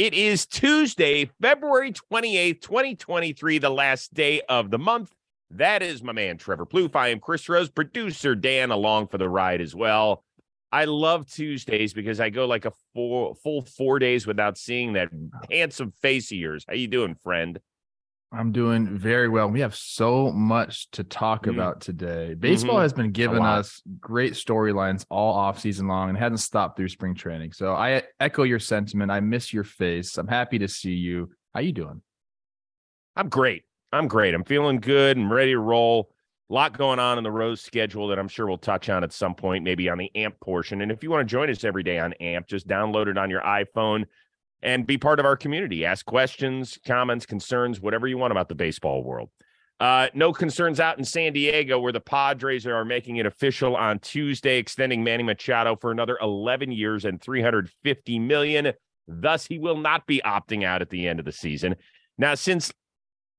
It 0.00 0.14
is 0.14 0.46
Tuesday, 0.46 1.30
February 1.42 1.92
28th, 1.92 2.62
2023, 2.62 3.58
the 3.58 3.68
last 3.68 4.14
day 4.14 4.40
of 4.48 4.70
the 4.70 4.78
month. 4.78 5.12
That 5.50 5.82
is 5.82 6.02
my 6.02 6.12
man, 6.12 6.38
Trevor 6.38 6.64
Plouffe. 6.64 6.96
I 6.96 7.08
am 7.08 7.20
Chris 7.20 7.46
Rose, 7.50 7.68
producer 7.68 8.34
Dan, 8.34 8.70
along 8.70 9.08
for 9.08 9.18
the 9.18 9.28
ride 9.28 9.60
as 9.60 9.74
well. 9.74 10.24
I 10.72 10.86
love 10.86 11.30
Tuesdays 11.30 11.92
because 11.92 12.18
I 12.18 12.30
go 12.30 12.46
like 12.46 12.64
a 12.64 12.72
full, 12.94 13.34
full 13.34 13.60
four 13.60 13.98
days 13.98 14.26
without 14.26 14.56
seeing 14.56 14.94
that 14.94 15.10
handsome 15.50 15.92
face 16.00 16.32
of 16.32 16.38
yours. 16.38 16.64
How 16.66 16.76
you 16.76 16.88
doing, 16.88 17.14
friend? 17.14 17.60
I'm 18.32 18.52
doing 18.52 18.96
very 18.96 19.28
well. 19.28 19.50
We 19.50 19.60
have 19.60 19.74
so 19.74 20.30
much 20.30 20.88
to 20.92 21.02
talk 21.02 21.44
Mhm. 21.46 21.50
about 21.50 21.80
today. 21.80 22.34
Baseball 22.34 22.76
Mhm. 22.78 22.82
has 22.82 22.92
been 22.92 23.10
giving 23.10 23.44
us 23.44 23.82
great 23.98 24.34
storylines 24.34 25.04
all 25.10 25.34
off 25.34 25.58
season 25.58 25.88
long 25.88 26.08
and 26.10 26.16
hasn't 26.16 26.38
stopped 26.38 26.76
through 26.76 26.88
spring 26.88 27.14
training. 27.14 27.52
So 27.52 27.72
I 27.74 28.04
echo 28.20 28.44
your 28.44 28.60
sentiment. 28.60 29.10
I 29.10 29.18
miss 29.18 29.52
your 29.52 29.64
face. 29.64 30.16
I'm 30.16 30.28
happy 30.28 30.58
to 30.60 30.68
see 30.68 30.94
you. 30.94 31.32
How 31.54 31.60
you 31.60 31.72
doing? 31.72 32.02
I'm 33.16 33.28
great. 33.28 33.64
I'm 33.92 34.06
great. 34.06 34.32
I'm 34.34 34.44
feeling 34.44 34.78
good 34.78 35.16
I'm 35.16 35.32
ready 35.32 35.52
to 35.52 35.58
roll. 35.58 36.12
A 36.48 36.52
lot 36.54 36.76
going 36.78 37.00
on 37.00 37.18
in 37.18 37.24
the 37.24 37.30
Rose 37.32 37.60
schedule 37.60 38.08
that 38.08 38.18
I'm 38.18 38.28
sure 38.28 38.46
we'll 38.46 38.58
touch 38.58 38.88
on 38.88 39.02
at 39.02 39.12
some 39.12 39.34
point, 39.34 39.64
maybe 39.64 39.88
on 39.88 39.98
the 39.98 40.10
AMP 40.14 40.38
portion. 40.40 40.82
And 40.82 40.92
if 40.92 41.02
you 41.02 41.10
want 41.10 41.28
to 41.28 41.30
join 41.30 41.50
us 41.50 41.64
every 41.64 41.82
day 41.82 41.98
on 41.98 42.12
AMP, 42.14 42.46
just 42.46 42.68
download 42.68 43.08
it 43.08 43.18
on 43.18 43.28
your 43.30 43.40
iPhone 43.42 44.04
and 44.62 44.86
be 44.86 44.98
part 44.98 45.20
of 45.20 45.26
our 45.26 45.36
community. 45.36 45.84
Ask 45.84 46.04
questions, 46.04 46.78
comments, 46.86 47.26
concerns, 47.26 47.80
whatever 47.80 48.06
you 48.06 48.18
want 48.18 48.32
about 48.32 48.48
the 48.48 48.54
baseball 48.54 49.02
world. 49.02 49.30
Uh, 49.80 50.08
no 50.12 50.30
concerns 50.30 50.78
out 50.78 50.98
in 50.98 51.04
San 51.04 51.32
Diego, 51.32 51.80
where 51.80 51.92
the 51.92 52.00
Padres 52.00 52.66
are 52.66 52.84
making 52.84 53.16
it 53.16 53.24
official 53.24 53.74
on 53.74 53.98
Tuesday, 53.98 54.58
extending 54.58 55.02
Manny 55.02 55.22
Machado 55.22 55.74
for 55.74 55.90
another 55.90 56.18
11 56.20 56.70
years 56.70 57.06
and 57.06 57.20
350 57.20 58.18
million. 58.18 58.74
Thus, 59.08 59.46
he 59.46 59.58
will 59.58 59.78
not 59.78 60.06
be 60.06 60.20
opting 60.22 60.64
out 60.64 60.82
at 60.82 60.90
the 60.90 61.08
end 61.08 61.18
of 61.18 61.24
the 61.24 61.32
season. 61.32 61.76
Now, 62.18 62.34
since 62.34 62.70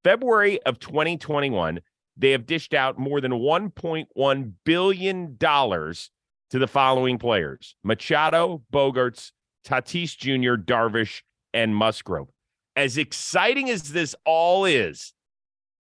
February 0.03 0.59
of 0.63 0.80
2021, 0.80 1.80
they 2.17 2.31
have 2.31 2.47
dished 2.47 2.73
out 2.73 2.97
more 2.97 3.22
than 3.22 3.33
1.1 3.33 4.53
billion 4.66 5.38
dollars 5.38 6.09
to 6.50 6.58
the 6.58 6.67
following 6.67 7.19
players: 7.19 7.75
Machado, 7.83 8.63
Bogaerts, 8.73 9.31
Tatis 9.66 10.17
Jr., 10.17 10.62
Darvish, 10.62 11.22
and 11.54 11.76
Musgrove. 11.76 12.30
As 12.76 12.98
exciting 12.98 13.70
as 13.70 13.92
this 13.92 14.16
all 14.26 14.66
is, 14.66 15.14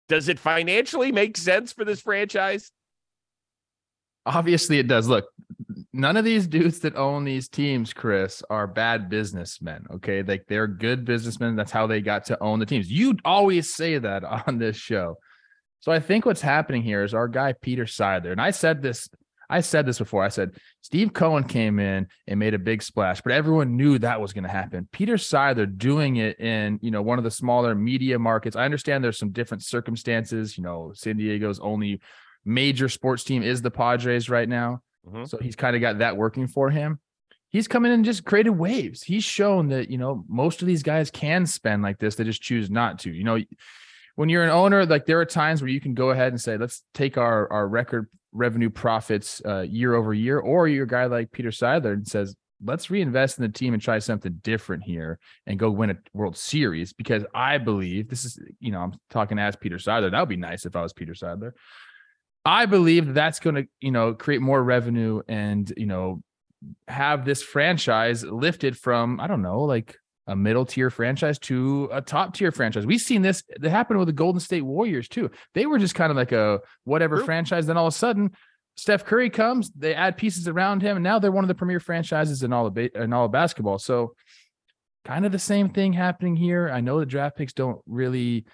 does 0.08 0.30
it 0.30 0.40
financially 0.40 1.12
make 1.12 1.38
sense 1.38 1.72
for 1.72 1.86
this 1.86 2.02
franchise? 2.02 2.72
Obviously, 4.26 4.78
it 4.78 4.88
does. 4.88 5.08
Look, 5.08 5.26
none 5.94 6.18
of 6.18 6.26
these 6.26 6.48
dudes 6.48 6.80
that 6.80 6.95
own 6.95 7.23
these 7.23 7.48
teams, 7.48 7.94
Chris, 7.94 8.44
are 8.50 8.68
bad 8.68 9.09
businessmen. 9.09 9.86
Okay. 9.92 10.22
Like 10.22 10.46
they're 10.48 10.68
good 10.68 11.06
businessmen. 11.06 11.56
That's 11.56 11.72
how 11.72 11.88
they 11.88 12.02
got 12.02 12.25
to 12.25 12.42
own 12.42 12.59
the 12.59 12.66
teams. 12.66 12.92
You 12.92 13.18
always 13.25 13.73
say 13.73 13.98
that 13.98 14.23
on 14.48 14.58
this 14.58 14.78
show. 14.78 15.18
So 15.80 15.92
I 15.92 16.00
think 16.00 16.25
what's 16.25 16.42
happening 16.42 16.84
here 16.84 17.03
is 17.03 17.14
our 17.14 17.28
guy, 17.28 17.53
Peter 17.53 17.86
Seidler. 17.86 18.31
And 18.31 18.42
I 18.42 18.52
said 18.52 18.81
this, 18.81 19.09
I 19.52 19.61
said 19.61 19.85
this 19.85 19.99
before. 19.99 20.23
I 20.23 20.30
said 20.30 20.52
Steve 20.81 21.13
Cohen 21.13 21.44
came 21.44 21.77
in 21.77 22.07
and 22.27 22.39
made 22.39 22.53
a 22.53 22.59
big 22.59 22.81
splash, 22.81 23.21
but 23.21 23.33
everyone 23.33 23.75
knew 23.75 23.99
that 23.99 24.21
was 24.21 24.33
going 24.33 24.45
to 24.45 24.49
happen. 24.49 24.88
Peter 24.91 25.16
Seidler 25.16 25.77
doing 25.77 26.16
it 26.16 26.39
in, 26.39 26.80
you 26.81 26.89
know, 26.89 27.02
one 27.02 27.17
of 27.17 27.23
the 27.23 27.31
smaller 27.31 27.75
media 27.75 28.17
markets. 28.17 28.55
I 28.55 28.66
understand 28.66 29.03
there's 29.03 29.19
some 29.19 29.31
different 29.31 29.63
circumstances. 29.63 30.57
You 30.57 30.63
know, 30.63 30.91
San 30.95 31.17
Diego's 31.17 31.59
only 31.59 32.02
major 32.45 32.89
sports 32.89 33.23
team 33.23 33.44
is 33.44 33.61
the 33.61 33.72
Padres 33.72 34.29
right 34.29 34.49
now. 34.49 34.81
Mhm. 35.07 35.27
So 35.27 35.38
he's 35.38 35.55
kind 35.55 35.75
of 35.75 35.81
got 35.81 35.99
that 35.99 36.17
working 36.17 36.47
for 36.47 36.69
him. 36.69 36.99
He's 37.49 37.67
come 37.67 37.85
in 37.85 37.91
and 37.91 38.05
just 38.05 38.23
created 38.23 38.52
waves. 38.52 39.03
He's 39.03 39.25
shown 39.25 39.67
that, 39.69 39.89
you 39.89 39.97
know, 39.97 40.23
most 40.29 40.61
of 40.61 40.67
these 40.67 40.83
guys 40.83 41.11
can 41.11 41.45
spend 41.45 41.83
like 41.83 41.99
this. 41.99 42.16
They 42.16 42.23
just 42.23 42.41
choose 42.41 42.69
not 42.69 42.99
to. 42.99 43.11
You 43.11 43.25
know, 43.25 43.39
when 44.16 44.30
you're 44.30 44.44
an 44.44 44.50
owner, 44.50 44.86
like 44.86 45.06
there 45.06 45.20
are 45.20 45.26
times 45.26 45.62
where 45.62 45.70
you 45.70 45.81
can 45.81 45.94
go 45.94 46.09
ahead 46.12 46.34
and 46.34 46.42
say, 46.42 46.58
let's 46.58 46.84
take 46.94 47.17
our, 47.17 47.52
our 47.52 47.67
record 47.67 48.08
revenue 48.31 48.69
profits 48.69 49.41
uh, 49.46 49.62
year 49.62 49.94
over 49.94 50.13
year. 50.13 50.40
Or 50.40 50.68
you're 50.68 50.85
a 50.85 50.88
guy 50.88 51.06
like 51.06 51.31
Peter 51.31 51.50
Seidler 51.50 51.94
and 51.94 52.08
says, 52.08 52.35
let's 52.63 52.91
reinvest 52.91 53.40
in 53.40 53.44
the 53.44 53.50
team 53.50 53.74
and 53.74 53.81
try 53.81 54.00
something 54.00 54.40
different 54.44 54.84
here 54.84 55.18
and 55.47 55.58
go 55.58 55.72
win 55.72 55.90
a 55.90 55.97
World 56.13 56.38
Series. 56.38 56.94
Because 56.94 57.25
I 57.34 57.58
believe 57.58 58.09
this 58.09 58.25
is, 58.25 58.40
you 58.59 58.72
know, 58.72 58.80
I'm 58.80 58.94
talking 59.09 59.40
as 59.40 59.56
Peter 59.56 59.78
Seidler. 59.78 60.12
That 60.12 60.19
would 60.19 60.30
be 60.30 60.38
nice 60.38 60.66
if 60.66 60.75
I 60.75 60.81
was 60.81 60.94
Peter 60.94 61.14
Seidler. 61.14 61.52
I 62.44 62.66
believe 62.66 63.14
that's 63.14 63.40
going 63.40 63.56
to, 63.56 63.68
you 63.80 63.91
know, 63.91 64.14
create 64.14 64.41
more 64.41 64.64
revenue 64.64 65.22
and, 65.28 65.72
you 65.78 65.85
know, 65.85 66.24
have 66.88 67.25
this 67.25 67.41
franchise 67.41 68.24
lifted 68.24 68.78
from, 68.78 69.19
I 69.19 69.28
don't 69.28 69.41
know, 69.41 69.62
like 69.62 69.97
a 70.31 70.36
middle 70.36 70.66
tier 70.66 70.90
franchise 70.90 71.38
to 71.40 71.90
a 71.92 72.02
top 72.02 72.34
tier 72.34 72.52
franchise. 72.52 72.86
We've 72.86 73.02
seen 73.02 73.22
this 73.22 73.44
that 73.59 73.69
happened 73.69 74.00
with 74.00 74.08
the 74.08 74.14
Golden 74.14 74.40
State 74.40 74.62
Warriors 74.62 75.08
too. 75.09 75.30
They 75.53 75.66
were 75.66 75.78
just 75.78 75.94
kind 75.94 76.09
of 76.09 76.16
like 76.16 76.31
a 76.31 76.62
whatever 76.86 77.18
True. 77.18 77.25
franchise. 77.25 77.68
Then 77.68 77.75
all 77.78 77.88
of 77.88 77.94
a 77.94 77.97
sudden, 77.97 78.31
Steph 78.78 79.03
Curry 79.03 79.30
comes, 79.30 79.70
they 79.72 79.94
add 79.94 80.16
pieces 80.16 80.47
around 80.47 80.81
him, 80.81 80.96
and 80.96 81.03
now 81.03 81.20
they're 81.20 81.31
one 81.34 81.44
of 81.44 81.50
the 81.50 81.56
premier 81.56 81.81
franchises 81.81 82.44
in 82.44 82.53
all 82.53 82.66
of 82.66 82.74
ba- 82.74 82.96
in 83.03 83.12
all 83.12 83.25
of 83.25 83.31
basketball. 83.34 83.78
So, 83.78 84.16
kind 85.03 85.25
of 85.25 85.34
the 85.34 85.40
same 85.40 85.70
thing 85.70 85.91
happening 85.91 86.38
here. 86.38 86.70
I 86.70 86.80
know 86.80 87.00
the 87.00 87.06
draft 87.06 87.36
picks 87.36 87.52
don't 87.53 87.81
really 87.86 88.46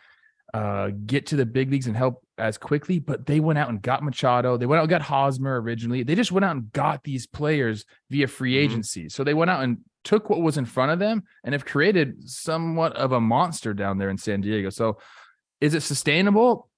uh, 0.54 0.90
get 1.06 1.28
to 1.28 1.36
the 1.36 1.46
big 1.46 1.70
leagues 1.72 1.86
and 1.88 1.96
help 1.96 2.24
as 2.40 2.58
quickly, 2.58 2.98
but 3.00 3.26
they 3.28 3.40
went 3.40 3.60
out 3.60 3.70
and 3.70 3.82
got 3.82 4.02
Machado. 4.04 4.58
They 4.58 4.66
went 4.66 4.80
out 4.80 4.84
and 4.84 4.90
got 4.90 5.02
Hosmer 5.04 5.62
originally. 5.62 6.02
They 6.04 6.16
just 6.16 6.32
went 6.32 6.46
out 6.46 6.56
and 6.56 6.72
got 6.72 7.04
these 7.04 7.28
players 7.28 7.86
via 8.10 8.28
free 8.28 8.54
Mhm. 8.56 8.64
agency. 8.64 9.10
So 9.10 9.24
they 9.24 9.34
went 9.36 9.52
out 9.52 9.64
and 9.64 9.80
took 10.04 10.30
what 10.30 10.42
was 10.42 10.58
in 10.58 10.66
front 10.66 10.92
of 10.92 11.00
them 11.00 11.24
and 11.44 11.54
have 11.54 11.66
created 11.66 12.30
somewhat 12.30 12.96
of 12.96 13.12
a 13.12 13.20
monster 13.22 13.74
down 13.74 13.98
there 13.98 14.10
in 14.10 14.18
San 14.18 14.42
Diego. 14.42 14.70
So 14.70 14.98
is 15.62 15.74
it 15.74 15.82
sustainable? 15.82 16.70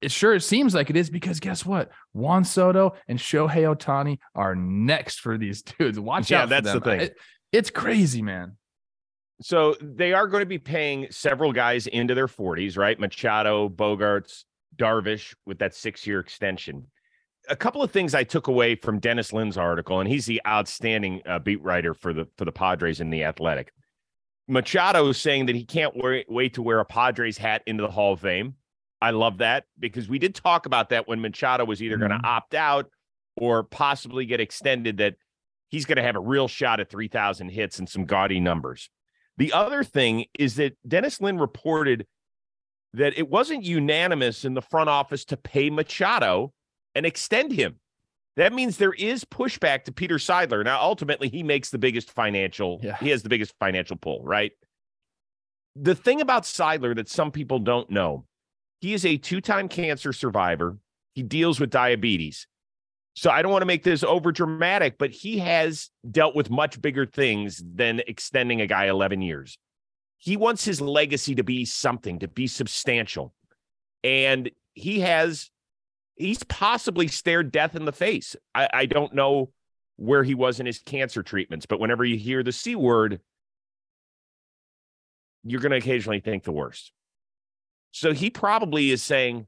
It 0.00 0.12
sure 0.12 0.38
seems 0.38 0.74
like 0.74 0.90
it 0.90 0.96
is 0.96 1.10
because 1.10 1.40
guess 1.40 1.66
what? 1.66 1.90
Juan 2.12 2.44
Soto 2.44 2.94
and 3.08 3.18
Shohei 3.18 3.74
Ohtani 3.74 4.18
are 4.34 4.54
next 4.54 5.20
for 5.20 5.36
these 5.38 5.62
dudes. 5.78 5.98
Watch 5.98 6.30
Yeah, 6.30 6.38
out. 6.42 6.42
for 6.44 6.48
that's 6.48 6.72
the 6.72 6.80
thing. 6.80 7.00
It- 7.00 7.16
it's 7.50 7.70
crazy, 7.70 8.20
man. 8.20 8.58
So 9.40 9.74
they 9.80 10.12
are 10.12 10.26
going 10.26 10.42
to 10.42 10.46
be 10.46 10.58
paying 10.58 11.06
several 11.10 11.52
guys 11.52 11.86
into 11.86 12.14
their 12.14 12.26
40s, 12.26 12.76
right? 12.76 13.00
Machado, 13.00 13.68
Bogaerts, 13.70 14.44
Darvish 14.76 15.34
with 15.46 15.60
that 15.60 15.74
six 15.74 16.06
year 16.06 16.20
extension. 16.20 16.86
A 17.48 17.56
couple 17.56 17.82
of 17.82 17.90
things 17.90 18.14
I 18.14 18.24
took 18.24 18.46
away 18.46 18.74
from 18.74 18.98
Dennis 18.98 19.32
Lin's 19.32 19.56
article, 19.56 20.00
and 20.00 20.08
he's 20.08 20.26
the 20.26 20.40
outstanding 20.46 21.22
uh, 21.26 21.38
beat 21.38 21.62
writer 21.62 21.94
for 21.94 22.12
the 22.12 22.26
for 22.36 22.44
the 22.44 22.52
Padres 22.52 23.00
in 23.00 23.10
the 23.10 23.24
Athletic. 23.24 23.72
Machado 24.48 25.06
is 25.08 25.18
saying 25.18 25.46
that 25.46 25.54
he 25.56 25.64
can't 25.64 25.94
wait, 25.96 26.26
wait 26.28 26.54
to 26.54 26.62
wear 26.62 26.80
a 26.80 26.84
Padres 26.84 27.36
hat 27.38 27.62
into 27.66 27.82
the 27.82 27.90
Hall 27.90 28.14
of 28.14 28.20
Fame. 28.20 28.54
I 29.00 29.10
love 29.10 29.38
that 29.38 29.64
because 29.78 30.08
we 30.08 30.18
did 30.18 30.34
talk 30.34 30.66
about 30.66 30.88
that 30.88 31.06
when 31.06 31.20
Machado 31.20 31.64
was 31.64 31.82
either 31.82 31.96
going 31.98 32.10
Mhm. 32.10 32.22
to 32.22 32.28
opt 32.28 32.54
out 32.54 32.90
or 33.36 33.62
possibly 33.62 34.26
get 34.26 34.40
extended. 34.40 34.96
That 34.96 35.14
he's 35.68 35.84
going 35.84 35.96
to 35.96 36.02
have 36.02 36.16
a 36.16 36.20
real 36.20 36.48
shot 36.48 36.80
at 36.80 36.88
3,000 36.90 37.50
hits 37.50 37.78
and 37.78 37.88
some 37.88 38.06
gaudy 38.06 38.40
numbers. 38.40 38.90
The 39.36 39.52
other 39.52 39.84
thing 39.84 40.24
is 40.38 40.56
that 40.56 40.76
Dennis 40.86 41.20
Lin 41.20 41.38
reported 41.38 42.06
that 42.94 43.16
it 43.18 43.28
wasn't 43.28 43.64
unanimous 43.64 44.44
in 44.44 44.54
the 44.54 44.62
front 44.62 44.88
office 44.88 45.24
to 45.26 45.36
pay 45.36 45.68
Machado 45.70 46.52
and 46.94 47.06
extend 47.06 47.52
him. 47.52 47.76
That 48.36 48.52
means 48.52 48.76
there 48.76 48.92
is 48.92 49.24
pushback 49.24 49.84
to 49.84 49.92
Peter 49.92 50.16
Seidler. 50.16 50.64
Now, 50.64 50.80
ultimately, 50.80 51.28
he 51.28 51.42
makes 51.42 51.70
the 51.70 51.78
biggest 51.78 52.10
financial, 52.10 52.80
Yeah. 52.82 52.96
he 52.98 53.08
has 53.10 53.22
the 53.22 53.28
biggest 53.28 53.52
financial 53.58 53.96
pull, 53.96 54.22
right? 54.22 54.52
The 55.74 55.94
thing 55.94 56.20
about 56.20 56.44
Seidler 56.44 56.94
that 56.96 57.08
some 57.08 57.30
people 57.32 57.58
don't 57.58 57.90
know, 57.90 58.26
he 58.80 58.94
is 58.94 59.04
a 59.04 59.16
two-time 59.16 59.68
cancer 59.68 60.12
survivor. 60.12 60.78
He 61.14 61.22
deals 61.22 61.58
with 61.58 61.70
diabetes. 61.70 62.46
So 63.16 63.30
I 63.30 63.42
don't 63.42 63.50
want 63.50 63.62
to 63.62 63.66
make 63.66 63.82
this 63.82 64.04
over 64.04 64.30
dramatic, 64.30 64.98
but 64.98 65.10
he 65.10 65.38
has 65.38 65.90
dealt 66.08 66.36
with 66.36 66.50
much 66.50 66.80
bigger 66.80 67.04
things 67.06 67.60
than 67.74 68.00
extending 68.06 68.60
a 68.60 68.68
guy 68.68 68.86
11 68.86 69.20
years. 69.22 69.58
He 70.18 70.36
wants 70.36 70.64
his 70.64 70.80
legacy 70.80 71.34
to 71.34 71.42
be 71.42 71.64
something, 71.64 72.20
to 72.20 72.28
be 72.28 72.46
substantial. 72.46 73.34
And 74.04 74.50
he 74.74 75.00
has, 75.00 75.50
he's 76.18 76.42
possibly 76.44 77.08
stared 77.08 77.52
death 77.52 77.74
in 77.74 77.84
the 77.84 77.92
face. 77.92 78.36
I, 78.54 78.68
I 78.72 78.86
don't 78.86 79.14
know 79.14 79.50
where 79.96 80.22
he 80.22 80.34
was 80.34 80.60
in 80.60 80.66
his 80.66 80.78
cancer 80.78 81.22
treatments, 81.22 81.66
but 81.66 81.80
whenever 81.80 82.04
you 82.04 82.16
hear 82.16 82.42
the 82.42 82.52
C 82.52 82.76
word, 82.76 83.20
you're 85.44 85.60
going 85.60 85.72
to 85.72 85.78
occasionally 85.78 86.20
think 86.20 86.44
the 86.44 86.52
worst. 86.52 86.92
So 87.92 88.12
he 88.12 88.30
probably 88.30 88.90
is 88.90 89.02
saying, 89.02 89.46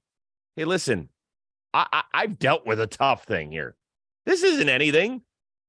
Hey, 0.57 0.65
listen, 0.65 1.09
I, 1.73 1.87
I, 1.93 2.03
I've 2.13 2.39
dealt 2.39 2.67
with 2.67 2.81
a 2.81 2.87
tough 2.87 3.25
thing 3.25 3.53
here. 3.53 3.77
This 4.27 4.43
isn't 4.43 4.69
anything. 4.69 5.23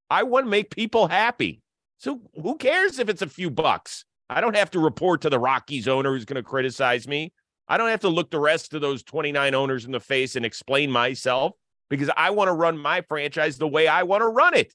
I 0.10 0.24
want 0.24 0.46
to 0.46 0.50
make 0.50 0.76
people 0.76 1.08
happy. 1.08 1.62
So 1.98 2.20
who 2.42 2.58
cares 2.58 3.00
if 3.00 3.10
it's 3.10 3.22
a 3.22 3.28
few 3.28 3.50
bucks? 3.50 4.06
I 4.30 4.42
don't 4.42 4.56
have 4.56 4.72
to 4.72 4.80
report 4.80 5.22
to 5.22 5.30
the 5.30 5.40
Rockies 5.40 5.88
owner 5.88 6.12
who's 6.12 6.26
going 6.26 6.42
to 6.42 6.44
criticize 6.44 7.08
me. 7.08 7.34
I 7.72 7.78
don't 7.78 7.88
have 7.88 8.02
to 8.02 8.10
look 8.10 8.30
the 8.30 8.40
rest 8.40 8.74
of 8.74 8.82
those 8.82 9.02
29 9.02 9.56
owners 9.56 9.86
in 9.86 9.94
the 9.94 10.00
face 10.02 10.36
and 10.36 10.46
explain 10.46 10.92
myself 10.92 11.54
because 11.90 12.10
I 12.18 12.32
want 12.32 12.50
to 12.50 12.54
run 12.54 12.78
my 12.78 13.00
franchise 13.00 13.58
the 13.58 13.68
way 13.68 13.88
I 13.88 14.04
want 14.04 14.24
to 14.24 14.28
run 14.28 14.54
it. 14.56 14.74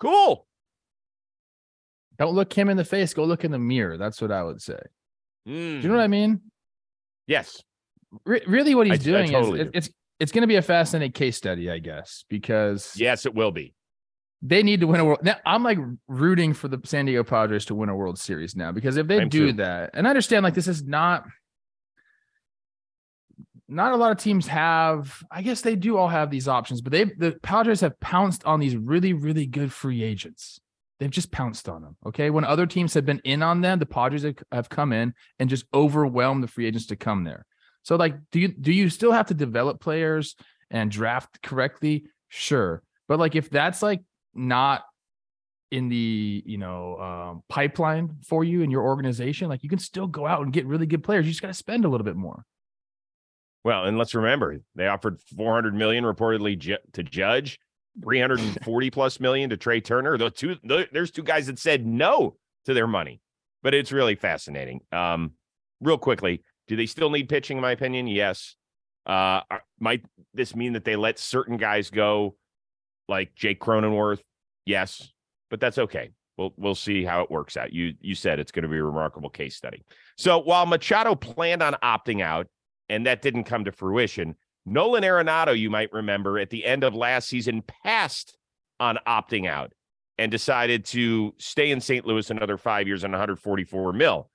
Cool. 0.00 0.44
Don't 2.18 2.34
look 2.34 2.52
him 2.52 2.68
in 2.68 2.76
the 2.76 2.84
face. 2.84 3.14
Go 3.14 3.24
look 3.24 3.44
in 3.44 3.52
the 3.52 3.60
mirror. 3.60 3.96
That's 3.96 4.20
what 4.20 4.32
I 4.32 4.42
would 4.42 4.60
say. 4.60 4.80
Do 5.46 5.52
you 5.52 5.88
know 5.88 5.94
what 5.94 6.02
I 6.02 6.06
Mm, 6.08 6.10
mean? 6.10 6.40
Yes. 7.28 7.62
Re- 8.24 8.42
really, 8.46 8.74
what 8.74 8.88
he's 8.88 9.00
I 9.00 9.04
doing 9.04 9.30
totally 9.30 9.60
is 9.60 9.66
do. 9.66 9.70
it's 9.74 9.90
it's 10.18 10.32
going 10.32 10.42
to 10.42 10.48
be 10.48 10.56
a 10.56 10.62
fascinating 10.62 11.12
case 11.12 11.36
study, 11.36 11.70
I 11.70 11.78
guess, 11.78 12.24
because 12.28 12.92
Yes, 12.96 13.24
it 13.24 13.34
will 13.34 13.52
be. 13.52 13.72
they 14.42 14.64
need 14.64 14.80
to 14.80 14.86
win 14.88 14.98
a 15.00 15.04
world. 15.04 15.20
Now, 15.22 15.36
I'm 15.46 15.62
like 15.62 15.78
rooting 16.08 16.54
for 16.54 16.66
the 16.68 16.80
San 16.84 17.06
Diego 17.06 17.22
Padres 17.22 17.66
to 17.66 17.74
win 17.76 17.88
a 17.88 17.94
World 17.94 18.18
Series 18.18 18.56
now 18.56 18.72
because 18.72 18.96
if 18.96 19.06
they 19.06 19.20
I'm 19.20 19.28
do 19.28 19.46
too. 19.46 19.52
that, 19.54 19.90
and 19.94 20.06
I 20.06 20.10
understand 20.10 20.42
like 20.42 20.54
this 20.54 20.66
is 20.68 20.82
not, 20.82 21.24
not 23.70 23.92
a 23.92 23.96
lot 23.96 24.10
of 24.10 24.18
teams 24.18 24.48
have. 24.48 25.22
I 25.30 25.42
guess 25.42 25.60
they 25.60 25.76
do 25.76 25.96
all 25.96 26.08
have 26.08 26.30
these 26.30 26.48
options, 26.48 26.80
but 26.80 26.92
they 26.92 27.04
the 27.04 27.38
Padres 27.42 27.80
have 27.80 27.98
pounced 28.00 28.44
on 28.44 28.60
these 28.60 28.76
really 28.76 29.12
really 29.12 29.46
good 29.46 29.72
free 29.72 30.02
agents. 30.02 30.60
They've 30.98 31.10
just 31.10 31.30
pounced 31.30 31.68
on 31.68 31.80
them. 31.80 31.96
Okay, 32.04 32.30
when 32.30 32.44
other 32.44 32.66
teams 32.66 32.92
have 32.94 33.06
been 33.06 33.20
in 33.24 33.42
on 33.42 33.60
them, 33.60 33.78
the 33.78 33.86
Padres 33.86 34.26
have, 34.52 34.68
come 34.68 34.92
in 34.92 35.14
and 35.38 35.48
just 35.48 35.64
overwhelmed 35.72 36.42
the 36.42 36.48
free 36.48 36.66
agents 36.66 36.86
to 36.88 36.96
come 36.96 37.24
there. 37.24 37.46
So 37.82 37.96
like, 37.96 38.16
do 38.32 38.40
you 38.40 38.48
do 38.48 38.72
you 38.72 38.90
still 38.90 39.12
have 39.12 39.26
to 39.26 39.34
develop 39.34 39.80
players 39.80 40.36
and 40.70 40.90
draft 40.90 41.40
correctly? 41.40 42.04
Sure, 42.28 42.82
but 43.08 43.18
like 43.18 43.36
if 43.36 43.50
that's 43.50 43.82
like 43.82 44.02
not 44.34 44.82
in 45.70 45.88
the 45.88 46.42
you 46.44 46.58
know 46.58 46.98
um, 46.98 47.42
pipeline 47.48 48.16
for 48.26 48.42
you 48.42 48.62
in 48.62 48.70
your 48.70 48.82
organization, 48.82 49.48
like 49.48 49.62
you 49.62 49.68
can 49.68 49.78
still 49.78 50.08
go 50.08 50.26
out 50.26 50.42
and 50.42 50.52
get 50.52 50.66
really 50.66 50.86
good 50.86 51.04
players. 51.04 51.24
You 51.24 51.30
just 51.30 51.42
got 51.42 51.48
to 51.48 51.54
spend 51.54 51.84
a 51.84 51.88
little 51.88 52.04
bit 52.04 52.16
more. 52.16 52.44
Well, 53.64 53.84
and 53.84 53.98
let's 53.98 54.14
remember 54.14 54.58
they 54.74 54.86
offered 54.86 55.20
400 55.36 55.74
million 55.74 56.04
reportedly 56.04 56.58
ju- 56.58 56.78
to 56.94 57.02
Judge, 57.02 57.58
340 58.02 58.90
plus 58.90 59.20
million 59.20 59.50
to 59.50 59.56
Trea 59.56 59.80
Turner. 59.80 60.16
Those 60.16 60.32
two, 60.32 60.56
tho- 60.64 60.86
there's 60.92 61.10
two 61.10 61.22
guys 61.22 61.46
that 61.46 61.58
said 61.58 61.86
no 61.86 62.36
to 62.64 62.74
their 62.74 62.86
money, 62.86 63.20
but 63.62 63.74
it's 63.74 63.92
really 63.92 64.14
fascinating. 64.14 64.80
Um, 64.92 65.32
real 65.80 65.98
quickly, 65.98 66.42
do 66.68 66.76
they 66.76 66.86
still 66.86 67.10
need 67.10 67.28
pitching? 67.28 67.58
In 67.58 67.62
my 67.62 67.72
opinion, 67.72 68.06
yes. 68.06 68.56
Uh, 69.06 69.40
might 69.78 70.04
this 70.34 70.54
mean 70.54 70.74
that 70.74 70.84
they 70.84 70.96
let 70.96 71.18
certain 71.18 71.56
guys 71.56 71.90
go, 71.90 72.36
like 73.08 73.34
Jake 73.34 73.60
Cronenworth? 73.60 74.20
Yes, 74.66 75.10
but 75.50 75.58
that's 75.60 75.78
okay. 75.78 76.10
We'll 76.38 76.54
we'll 76.56 76.74
see 76.74 77.04
how 77.04 77.22
it 77.22 77.30
works 77.30 77.56
out. 77.56 77.72
You 77.72 77.94
you 78.00 78.14
said 78.14 78.38
it's 78.38 78.52
going 78.52 78.62
to 78.62 78.68
be 78.68 78.78
a 78.78 78.84
remarkable 78.84 79.30
case 79.30 79.56
study. 79.56 79.82
So 80.16 80.38
while 80.38 80.64
Machado 80.64 81.14
planned 81.14 81.62
on 81.62 81.74
opting 81.82 82.22
out, 82.22 82.46
and 82.90 83.06
that 83.06 83.22
didn't 83.22 83.44
come 83.44 83.64
to 83.64 83.72
fruition, 83.72 84.34
Nolan 84.66 85.04
Arenado, 85.04 85.58
you 85.58 85.70
might 85.70 85.92
remember, 85.92 86.38
at 86.38 86.50
the 86.50 86.66
end 86.66 86.84
of 86.84 86.94
last 86.94 87.28
season, 87.28 87.62
passed 87.62 88.36
on 88.78 88.98
opting 89.06 89.48
out 89.48 89.72
and 90.18 90.30
decided 90.30 90.84
to 90.86 91.32
stay 91.38 91.70
in 91.70 91.80
St. 91.80 92.04
Louis 92.04 92.28
another 92.28 92.58
five 92.58 92.86
years 92.86 93.04
on 93.04 93.12
144 93.12 93.92
mil. 93.92 94.28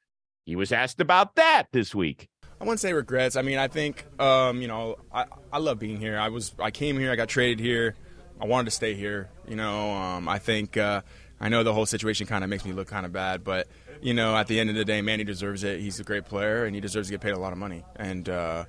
He 0.46 0.56
was 0.56 0.72
asked 0.72 1.00
about 1.02 1.36
that 1.36 1.68
this 1.74 1.94
week. 1.94 2.30
I 2.60 2.64
wouldn't 2.64 2.80
say 2.80 2.94
regrets. 2.94 3.36
I 3.36 3.42
mean, 3.42 3.58
I 3.58 3.68
think 3.68 4.06
um, 4.20 4.62
you 4.62 4.68
know, 4.68 4.96
I, 5.14 5.26
I 5.52 5.58
love 5.58 5.78
being 5.78 6.00
here. 6.00 6.18
I 6.18 6.30
was 6.30 6.54
I 6.58 6.72
came 6.72 6.98
here, 6.98 7.12
I 7.12 7.16
got 7.16 7.28
traded 7.28 7.60
here. 7.60 7.96
I 8.40 8.46
wanted 8.46 8.66
to 8.66 8.72
stay 8.72 8.94
here. 8.94 9.30
You 9.48 9.58
know, 9.58 9.92
um, 9.94 10.30
I 10.30 10.40
think 10.40 10.78
uh, 10.78 11.02
I 11.40 11.50
know 11.50 11.64
the 11.64 11.74
whole 11.74 11.86
situation 11.86 12.26
kind 12.28 12.44
of 12.44 12.50
makes 12.50 12.66
me 12.66 12.72
look 12.72 12.88
kind 12.88 13.06
of 13.06 13.12
bad, 13.12 13.44
but 13.44 13.68
you 14.02 14.14
know, 14.14 14.36
at 14.36 14.48
the 14.48 14.60
end 14.60 14.70
of 14.70 14.76
the 14.76 14.86
day, 14.86 15.02
Manny 15.02 15.24
deserves 15.24 15.64
it. 15.64 15.80
He's 15.80 16.00
a 16.00 16.04
great 16.04 16.26
player, 16.26 16.66
and 16.66 16.76
he 16.76 16.82
deserves 16.82 17.08
to 17.08 17.14
get 17.14 17.22
paid 17.22 17.34
a 17.34 17.40
lot 17.40 17.54
of 17.54 17.58
money. 17.60 17.84
And 17.96 18.28
uh, 18.30 18.66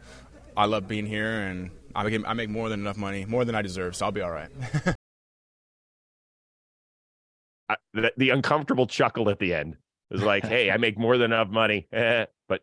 I 0.57 0.67
love 0.67 0.89
being 0.89 1.07
here, 1.07 1.43
and 1.43 1.71
I 1.95 2.03
make 2.05 2.23
I 2.27 2.33
make 2.33 2.51
more 2.51 2.69
than 2.69 2.81
enough 2.81 2.97
money, 2.97 3.25
more 3.25 3.45
than 3.45 3.55
I 3.55 3.63
deserve, 3.63 3.97
so 3.97 4.07
I'll 4.07 4.13
be 4.13 4.23
all 4.23 4.31
right. 4.31 4.51
I, 7.69 7.77
the, 7.95 8.13
the 8.17 8.31
uncomfortable 8.31 8.87
chuckle 8.87 9.29
at 9.29 9.39
the 9.39 9.55
end 9.55 9.77
was 10.11 10.23
like, 10.23 10.45
"Hey, 10.45 10.71
I 10.71 10.77
make 10.77 10.99
more 10.99 11.19
than 11.19 11.33
enough 11.33 11.49
money, 11.49 11.87
but 11.91 12.63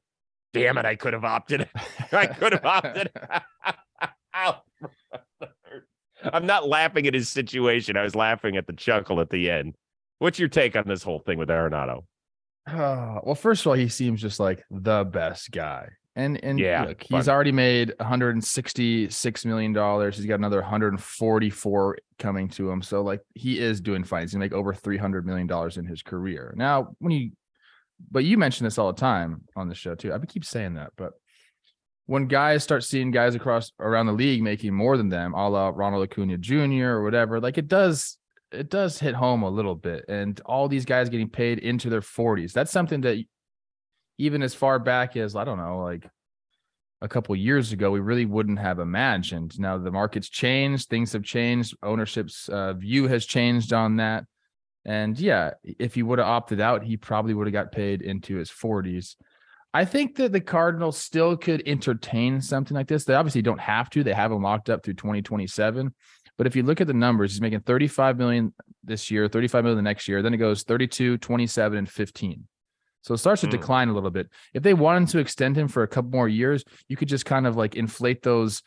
damn 0.54 0.77
it, 0.77 0.86
I 0.86 0.95
could 0.95 1.13
have 1.13 1.25
opted. 1.25 1.69
I 2.12 2.27
could 2.27 2.54
have 2.54 2.65
opted." 2.65 3.12
out." 4.33 4.63
I'm 6.24 6.45
not 6.45 6.68
laughing 6.68 7.06
at 7.06 7.13
his 7.13 7.30
situation. 7.30 7.98
I 7.98 8.04
was 8.04 8.15
laughing 8.15 8.56
at 8.56 8.65
the 8.65 8.74
chuckle 8.74 9.19
at 9.19 9.30
the 9.30 9.50
end. 9.50 9.75
What's 10.19 10.39
your 10.39 10.48
take 10.48 10.75
on 10.77 10.88
this 10.88 11.04
whole 11.04 11.19
thing 11.19 11.38
with 11.38 11.50
Arenado? 11.50 12.06
Uh, 12.65 13.19
well, 13.24 13.36
first 13.36 13.62
of 13.62 13.68
all, 13.68 13.74
he 13.74 13.89
seems 13.89 14.21
just 14.21 14.39
like 14.39 14.63
the 14.71 15.04
best 15.04 15.51
guy. 15.51 15.89
And 16.15 16.42
and 16.44 16.60
Yeah, 16.60 16.86
look, 16.86 17.01
he's 17.01 17.27
already 17.27 17.51
made 17.51 17.94
166 17.98 19.45
million 19.45 19.74
dollars. 19.74 20.15
He's 20.15 20.27
got 20.27 20.36
another 20.36 20.62
144 20.62 21.98
coming 22.19 22.50
to 22.50 22.69
him. 22.69 22.83
So 22.83 23.01
like 23.01 23.21
he 23.33 23.60
is 23.60 23.81
doing 23.81 24.04
fine. 24.04 24.21
He's 24.21 24.33
gonna 24.33 24.45
make 24.45 24.54
over 24.54 24.74
300 24.74 25.25
million 25.25 25.48
dollars 25.48 25.77
in 25.77 25.86
his 25.86 26.04
career. 26.04 26.54
Now, 26.56 26.95
when 27.00 27.13
you 27.13 27.31
but 28.12 28.24
you 28.25 28.38
mention 28.38 28.63
this 28.65 28.77
all 28.77 28.92
the 28.92 29.00
time 29.00 29.42
on 29.56 29.69
the 29.69 29.75
show 29.75 29.95
too. 29.95 30.13
I 30.13 30.19
keep 30.19 30.45
saying 30.45 30.75
that, 30.75 30.92
but 30.98 31.13
when 32.06 32.27
guys 32.27 32.63
start 32.63 32.83
seeing 32.83 33.12
guys 33.12 33.33
across 33.33 33.71
around 33.80 34.07
the 34.07 34.13
league 34.13 34.44
making 34.44 34.74
more 34.74 34.98
than 34.98 35.10
them, 35.10 35.33
a 35.33 35.50
la 35.50 35.71
Ronald 35.74 36.04
Acuna 36.04 36.38
Jr. 36.38 36.86
or 36.86 37.04
whatever, 37.04 37.39
like 37.39 37.57
it 37.57 37.68
does 37.68 38.18
it 38.53 38.69
does 38.69 39.00
hit 39.00 39.15
home 39.15 39.44
a 39.44 39.50
little 39.50 39.75
bit. 39.75 40.05
And 40.07 40.39
all 40.45 40.67
these 40.67 40.85
guys 40.85 41.09
getting 41.09 41.29
paid 41.29 41.59
into 41.59 41.89
their 41.89 42.01
40s. 42.01 42.53
That's 42.53 42.71
something 42.71 43.01
that 43.01 43.23
even 44.17 44.44
as 44.44 44.53
far 44.53 44.79
back 44.79 45.17
as 45.17 45.35
I 45.35 45.44
don't 45.44 45.57
know, 45.57 45.79
like 45.79 46.07
a 47.01 47.07
couple 47.07 47.35
years 47.35 47.71
ago, 47.71 47.91
we 47.91 48.00
really 48.00 48.25
wouldn't 48.25 48.59
have 48.59 48.79
imagined. 48.79 49.59
Now 49.59 49.77
the 49.77 49.91
market's 49.91 50.29
changed, 50.29 50.89
things 50.89 51.13
have 51.13 51.23
changed, 51.23 51.75
ownership's 51.83 52.47
uh, 52.50 52.73
view 52.73 53.07
has 53.07 53.25
changed 53.25 53.73
on 53.73 53.97
that. 53.97 54.25
And 54.85 55.19
yeah, 55.19 55.51
if 55.63 55.95
he 55.95 56.03
would 56.03 56.19
have 56.19 56.27
opted 56.27 56.59
out, 56.59 56.83
he 56.83 56.97
probably 56.97 57.33
would 57.33 57.47
have 57.47 57.53
got 57.53 57.71
paid 57.71 58.01
into 58.01 58.35
his 58.38 58.50
40s. 58.50 59.15
I 59.73 59.85
think 59.85 60.17
that 60.17 60.31
the 60.31 60.41
Cardinals 60.41 60.97
still 60.97 61.35
could 61.35 61.63
entertain 61.65 62.41
something 62.41 62.75
like 62.75 62.88
this. 62.88 63.05
They 63.05 63.15
obviously 63.15 63.41
don't 63.41 63.59
have 63.59 63.89
to. 63.91 64.03
They 64.03 64.13
have 64.13 64.31
him 64.31 64.44
locked 64.44 64.69
up 64.69 64.83
through 64.83 64.95
2027. 64.95 65.94
But 66.38 66.47
if 66.47 66.56
you 66.56 66.63
look 66.63 66.81
at 66.81 66.88
the 66.88 66.94
numbers, 66.94 67.31
he's 67.33 67.41
making 67.41 67.62
35 67.62 68.18
million 68.18 68.53
this 68.83 69.12
year, 69.12 69.27
35 69.27 69.63
million 69.63 69.77
the 69.77 69.81
next 69.89 70.07
year. 70.07 70.21
Then 70.21 70.33
it 70.33 70.38
goes 70.38 70.63
32, 70.63 71.18
27, 71.19 71.77
and 71.77 71.89
15. 71.89 72.47
So 73.01 73.13
it 73.13 73.18
starts 73.18 73.41
to 73.41 73.47
Hmm. 73.47 73.51
decline 73.51 73.89
a 73.89 73.94
little 73.94 74.09
bit. 74.09 74.30
If 74.53 74.63
they 74.63 74.74
wanted 74.74 75.09
to 75.09 75.19
extend 75.19 75.57
him 75.57 75.68
for 75.68 75.83
a 75.83 75.88
couple 75.88 76.12
more 76.12 76.27
years, 76.30 76.63
you 76.88 76.95
could 76.97 77.07
just 77.09 77.25
kind 77.25 77.45
of 77.45 77.56
like 77.56 77.75
inflate 77.75 78.24
those, 78.24 78.63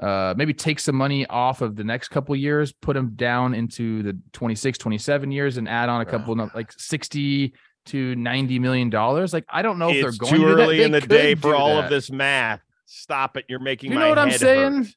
uh, 0.00 0.34
maybe 0.36 0.54
take 0.54 0.78
some 0.80 0.94
money 0.96 1.26
off 1.26 1.60
of 1.60 1.76
the 1.76 1.84
next 1.84 2.08
couple 2.08 2.34
years, 2.34 2.72
put 2.72 2.96
him 2.96 3.10
down 3.14 3.54
into 3.54 4.02
the 4.02 4.16
26, 4.32 4.78
27 4.78 5.30
years, 5.32 5.56
and 5.58 5.68
add 5.68 5.88
on 5.88 6.00
a 6.00 6.06
couple 6.06 6.40
of 6.40 6.54
like 6.54 6.72
60 6.72 7.52
to 7.86 8.14
90 8.14 8.58
million 8.60 8.88
dollars. 8.88 9.32
Like, 9.34 9.44
I 9.48 9.60
don't 9.62 9.78
know 9.78 9.90
if 9.90 10.00
they're 10.00 10.12
going 10.12 10.32
too 10.32 10.38
to 10.44 10.48
do 10.50 10.56
that. 10.56 10.62
early 10.62 10.82
in 10.84 10.92
the 10.92 11.00
day 11.00 11.34
for 11.34 11.54
all 11.56 11.74
that. 11.74 11.84
of 11.84 11.90
this 11.90 12.10
math. 12.10 12.60
Stop 12.86 13.36
it! 13.36 13.44
You're 13.48 13.58
making 13.58 13.90
You 13.92 13.98
know 13.98 14.08
what 14.08 14.18
I'm 14.18 14.30
saying? 14.30 14.84
hurt. 14.84 14.94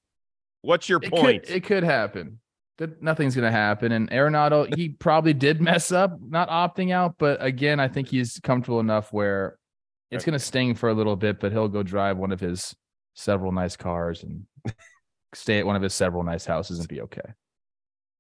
What's 0.65 0.89
your 0.89 1.00
it 1.01 1.12
point? 1.12 1.45
Could, 1.45 1.55
it 1.55 1.63
could 1.63 1.84
happen. 1.84 2.39
That 2.77 3.01
nothing's 3.01 3.36
going 3.36 3.45
to 3.45 3.57
happen. 3.57 3.91
And 3.91 4.10
Arenado, 4.10 4.74
he 4.75 4.89
probably 4.89 5.34
did 5.34 5.62
mess 5.62 5.91
up 5.91 6.19
not 6.22 6.50
opting 6.50 6.91
out, 6.91 7.15
but 7.17 7.41
again, 7.41 7.79
I 7.79 7.88
think 7.88 8.10
he's 8.10 8.39
comfortable 8.43 8.79
enough 8.79 9.13
where 9.13 9.57
it's 10.12 10.25
going 10.25 10.34
to 10.34 10.39
sting 10.39 10.75
for 10.75 10.89
a 10.89 10.93
little 10.93 11.15
bit, 11.15 11.39
but 11.39 11.51
he'll 11.51 11.67
go 11.67 11.84
drive 11.84 12.17
one 12.17 12.31
of 12.31 12.39
his 12.39 12.75
several 13.13 13.51
nice 13.51 13.77
cars 13.77 14.24
and 14.24 14.45
stay 15.34 15.60
at 15.60 15.65
one 15.65 15.75
of 15.75 15.81
his 15.81 15.93
several 15.93 16.24
nice 16.24 16.45
houses 16.45 16.79
and 16.79 16.88
be 16.88 17.01
okay. 17.01 17.34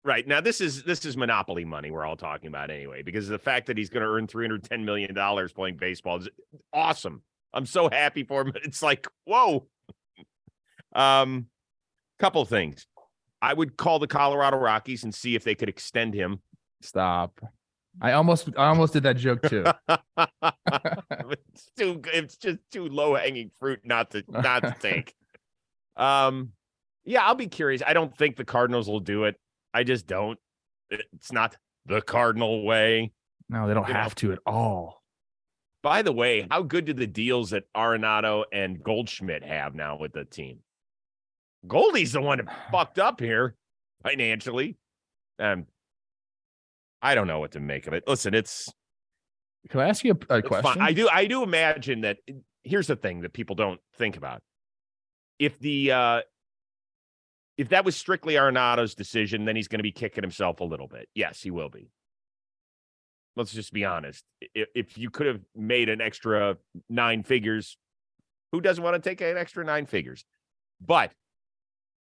Right 0.03 0.27
now, 0.27 0.39
this 0.39 0.61
is 0.61 0.83
this 0.83 1.03
is 1.03 1.17
monopoly 1.17 1.65
money 1.65 1.89
we're 1.89 2.05
all 2.05 2.15
talking 2.15 2.47
about 2.47 2.69
anyway, 2.69 3.01
because 3.01 3.27
the 3.27 3.39
fact 3.39 3.65
that 3.67 3.77
he's 3.77 3.89
going 3.89 4.03
to 4.03 4.09
earn 4.09 4.27
three 4.27 4.45
hundred 4.45 4.63
ten 4.63 4.85
million 4.85 5.15
dollars 5.15 5.51
playing 5.51 5.77
baseball 5.77 6.17
is 6.17 6.29
awesome. 6.71 7.23
I'm 7.53 7.65
so 7.65 7.89
happy 7.89 8.23
for 8.23 8.41
him. 8.41 8.53
It's 8.63 8.83
like 8.83 9.07
whoa. 9.25 9.67
Um, 10.93 11.47
couple 12.19 12.43
things. 12.45 12.87
I 13.41 13.53
would 13.53 13.77
call 13.77 13.99
the 13.99 14.07
Colorado 14.07 14.57
Rockies 14.57 15.03
and 15.03 15.13
see 15.13 15.35
if 15.35 15.43
they 15.43 15.55
could 15.55 15.69
extend 15.69 16.13
him. 16.13 16.39
Stop. 16.81 17.39
I 18.01 18.11
almost, 18.13 18.49
I 18.57 18.67
almost 18.67 18.93
did 18.93 19.03
that 19.03 19.17
joke 19.17 19.41
too. 19.43 19.63
it's 19.87 21.71
too. 21.77 22.01
It's 22.13 22.35
just 22.37 22.59
too 22.71 22.87
low 22.87 23.15
hanging 23.15 23.51
fruit 23.59 23.79
not 23.83 24.11
to 24.11 24.23
not 24.27 24.63
to 24.63 24.75
take. 24.81 25.13
Um, 25.95 26.51
yeah, 27.05 27.25
I'll 27.25 27.35
be 27.35 27.47
curious. 27.47 27.81
I 27.85 27.93
don't 27.93 28.15
think 28.17 28.35
the 28.35 28.43
Cardinals 28.45 28.87
will 28.89 28.99
do 28.99 29.25
it. 29.25 29.35
I 29.73 29.83
just 29.83 30.07
don't. 30.07 30.37
It's 30.89 31.31
not 31.31 31.55
the 31.85 32.01
Cardinal 32.01 32.65
way. 32.65 33.11
No, 33.49 33.67
they 33.67 33.73
don't 33.73 33.87
You 33.87 33.93
know. 33.93 33.99
have 33.99 34.15
to 34.15 34.31
at 34.33 34.39
all. 34.45 35.01
By 35.83 36.01
the 36.01 36.11
way, 36.11 36.47
how 36.49 36.63
good 36.63 36.85
do 36.85 36.93
the 36.93 37.07
deals 37.07 37.51
that 37.51 37.71
Arenado 37.75 38.43
and 38.51 38.81
Goldschmidt 38.83 39.43
have 39.43 39.75
now 39.75 39.97
with 39.97 40.13
the 40.13 40.25
team? 40.25 40.59
Goldie's 41.67 42.13
the 42.13 42.21
one 42.21 42.37
that 42.39 42.71
fucked 42.71 42.99
up 42.99 43.19
here 43.19 43.55
financially. 44.03 44.77
Um, 45.39 45.65
I 47.01 47.15
don't 47.15 47.27
know 47.27 47.39
what 47.39 47.51
to 47.51 47.59
make 47.59 47.87
of 47.87 47.93
it. 47.93 48.03
Listen, 48.07 48.33
it's, 48.33 48.71
Can 49.69 49.79
I 49.79 49.89
ask 49.89 50.03
you 50.03 50.17
a, 50.29 50.33
a 50.33 50.37
it's 50.37 50.47
fine. 50.49 50.61
question? 50.61 50.81
I 50.81 50.93
do 50.93 51.09
I 51.11 51.25
do 51.25 51.43
imagine 51.43 52.01
that 52.01 52.17
here's 52.63 52.87
the 52.87 52.95
thing 52.95 53.21
that 53.21 53.33
people 53.33 53.55
don't 53.55 53.79
think 53.97 54.17
about. 54.17 54.41
If 55.39 55.59
the 55.59 55.91
uh 55.91 56.21
if 57.57 57.69
that 57.69 57.85
was 57.85 57.95
strictly 57.95 58.35
Arenado's 58.35 58.95
decision, 58.95 59.45
then 59.45 59.55
he's 59.55 59.67
going 59.69 59.79
to 59.79 59.83
be 59.83 59.91
kicking 59.91 60.23
himself 60.23 60.59
a 60.59 60.65
little 60.65 60.87
bit. 60.87 61.07
Yes, 61.15 61.41
he 61.41 61.51
will 61.51 61.69
be. 61.69 61.89
Let's 63.37 63.53
just 63.53 63.71
be 63.71 63.85
honest. 63.85 64.23
If, 64.53 64.67
if 64.75 64.97
you 64.97 65.09
could 65.09 65.27
have 65.27 65.41
made 65.55 65.87
an 65.89 66.01
extra 66.01 66.57
nine 66.89 67.23
figures, 67.23 67.77
who 68.51 68.59
doesn't 68.61 68.83
want 68.83 69.01
to 69.01 69.09
take 69.09 69.21
an 69.21 69.37
extra 69.37 69.63
nine 69.63 69.85
figures? 69.85 70.25
But 70.85 71.11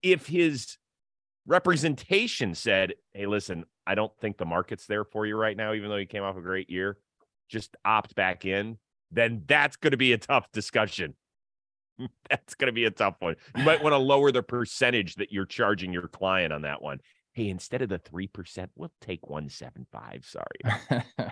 if 0.02 0.28
his 0.28 0.78
representation 1.46 2.56
said, 2.56 2.94
hey, 3.14 3.26
listen, 3.26 3.66
I 3.86 3.96
don't 3.96 4.16
think 4.20 4.38
the 4.38 4.46
market's 4.46 4.86
there 4.86 5.04
for 5.04 5.26
you 5.26 5.36
right 5.36 5.58
now, 5.58 5.74
even 5.74 5.90
though 5.90 5.96
you 5.96 6.06
came 6.06 6.24
off 6.24 6.38
a 6.38 6.42
great 6.42 6.70
year, 6.70 6.98
just 7.50 7.76
opt 7.84 8.16
back 8.16 8.46
in, 8.46 8.78
then 9.12 9.44
that's 9.48 9.76
going 9.76 9.92
to 9.92 9.98
be 9.98 10.14
a 10.14 10.18
tough 10.18 10.52
discussion. 10.54 11.16
that's 12.30 12.56
going 12.56 12.68
to 12.68 12.74
be 12.74 12.86
a 12.86 12.92
tough 12.92 13.16
one. 13.20 13.36
You 13.58 13.64
might 13.64 13.84
want 13.84 13.94
to 13.94 13.98
lower 13.98 14.32
the 14.32 14.44
percentage 14.44 15.16
that 15.16 15.32
you're 15.32 15.46
charging 15.46 15.92
your 15.92 16.08
client 16.08 16.54
on 16.54 16.62
that 16.64 16.82
one. 16.82 17.00
Hey, 17.34 17.50
instead 17.50 17.82
of 17.82 17.90
the 17.90 18.00
3%, 18.00 18.68
we'll 18.76 18.92
take 19.02 19.28
175. 19.28 20.26
Sorry. 20.26 21.02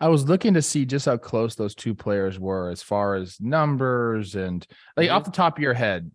I 0.00 0.08
was 0.08 0.28
looking 0.28 0.54
to 0.54 0.62
see 0.62 0.84
just 0.84 1.06
how 1.06 1.16
close 1.16 1.54
those 1.54 1.74
two 1.74 1.94
players 1.94 2.38
were 2.38 2.70
as 2.70 2.82
far 2.82 3.14
as 3.14 3.40
numbers 3.40 4.34
and 4.34 4.66
like 4.96 5.06
mm-hmm. 5.06 5.16
off 5.16 5.24
the 5.24 5.30
top 5.30 5.56
of 5.56 5.62
your 5.62 5.74
head, 5.74 6.10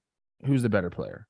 who's 0.46 0.62
the 0.62 0.70
better 0.70 0.90
player? 0.90 1.28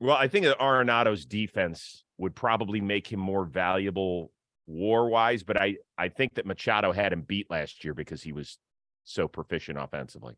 Well, 0.00 0.16
I 0.16 0.28
think 0.28 0.44
that 0.44 0.60
Arenado's 0.60 1.24
defense 1.24 2.04
would 2.18 2.34
probably 2.34 2.80
make 2.80 3.10
him 3.10 3.20
more 3.20 3.44
valuable 3.44 4.32
war 4.66 5.08
wise, 5.08 5.42
but 5.42 5.60
I, 5.60 5.76
I 5.96 6.08
think 6.08 6.34
that 6.34 6.46
Machado 6.46 6.92
had 6.92 7.12
him 7.12 7.22
beat 7.22 7.50
last 7.50 7.84
year 7.84 7.94
because 7.94 8.22
he 8.22 8.32
was 8.32 8.58
so 9.04 9.28
proficient 9.28 9.78
offensively. 9.78 10.34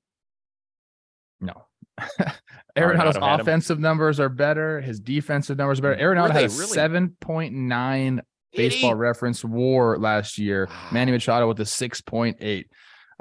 No. 1.41 1.67
Arenado's 2.77 3.17
offensive 3.21 3.79
numbers 3.79 4.21
are 4.21 4.29
better. 4.29 4.81
His 4.81 5.01
defensive 5.01 5.59
numbers 5.59 5.79
are 5.79 5.83
better. 5.83 6.03
Arenado 6.03 6.31
had 6.31 6.45
a 6.45 6.49
really? 6.49 6.77
7.9 6.77 8.21
baseball 8.55 8.95
reference 8.95 9.45
war 9.45 9.99
last 9.99 10.39
year. 10.39 10.69
Manny 10.93 11.13
Machado 11.13 11.49
with 11.49 11.61
a 11.61 11.65
6.8. 11.65 12.65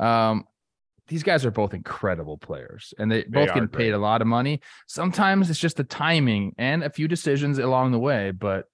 Um, 0.04 0.46
these 1.08 1.24
guys 1.24 1.46
are 1.46 1.52
both 1.52 1.74
incredible 1.74 2.38
players 2.38 2.94
and 2.98 3.12
they, 3.12 3.24
they 3.24 3.46
both 3.46 3.54
get 3.54 3.72
paid 3.72 3.94
a 3.94 3.98
lot 3.98 4.22
of 4.22 4.28
money. 4.28 4.62
Sometimes 4.88 5.50
it's 5.50 5.60
just 5.60 5.78
the 5.78 5.84
timing 5.84 6.54
and 6.58 6.84
a 6.84 6.90
few 6.90 7.08
decisions 7.08 7.60
along 7.60 7.92
the 7.92 8.00
way, 8.00 8.32
but 8.32 8.66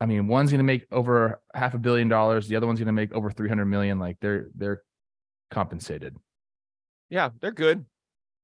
I 0.00 0.06
mean, 0.06 0.26
one's 0.26 0.50
going 0.50 0.58
to 0.58 0.64
make 0.64 0.86
over 0.90 1.40
half 1.54 1.74
a 1.74 1.78
billion 1.78 2.08
dollars, 2.08 2.48
the 2.48 2.56
other 2.56 2.66
one's 2.66 2.80
going 2.80 2.86
to 2.86 2.92
make 2.92 3.12
over 3.12 3.30
300 3.30 3.64
million 3.66 3.98
like 3.98 4.18
they're 4.20 4.48
they're 4.54 4.82
compensated. 5.50 6.16
Yeah, 7.08 7.30
they're 7.40 7.52
good. 7.52 7.84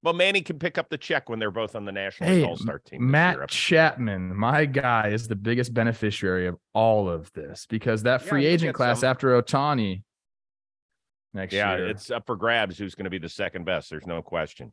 Well, 0.02 0.14
Manny 0.14 0.42
can 0.42 0.60
pick 0.60 0.78
up 0.78 0.88
the 0.90 0.98
check 0.98 1.28
when 1.28 1.40
they're 1.40 1.50
both 1.50 1.74
on 1.74 1.84
the 1.84 1.90
National 1.90 2.30
hey, 2.30 2.44
All 2.44 2.56
Star 2.56 2.78
team. 2.78 3.10
Matt 3.10 3.48
Chapman, 3.48 4.36
my 4.36 4.64
guy, 4.64 5.08
is 5.08 5.26
the 5.26 5.34
biggest 5.34 5.74
beneficiary 5.74 6.46
of 6.46 6.56
all 6.72 7.08
of 7.08 7.32
this 7.32 7.66
because 7.68 8.04
that 8.04 8.22
free 8.22 8.44
yeah, 8.44 8.50
agent 8.50 8.74
class 8.76 9.00
some... 9.00 9.10
after 9.10 9.40
Ohtani 9.42 10.04
next 11.34 11.52
yeah, 11.52 11.76
year. 11.76 11.86
Yeah, 11.86 11.90
it's 11.90 12.10
up 12.10 12.26
for 12.26 12.36
grabs 12.36 12.78
who's 12.78 12.94
going 12.94 13.04
to 13.04 13.10
be 13.10 13.18
the 13.18 13.28
second 13.28 13.64
best. 13.64 13.90
There's 13.90 14.06
no 14.06 14.22
question. 14.22 14.72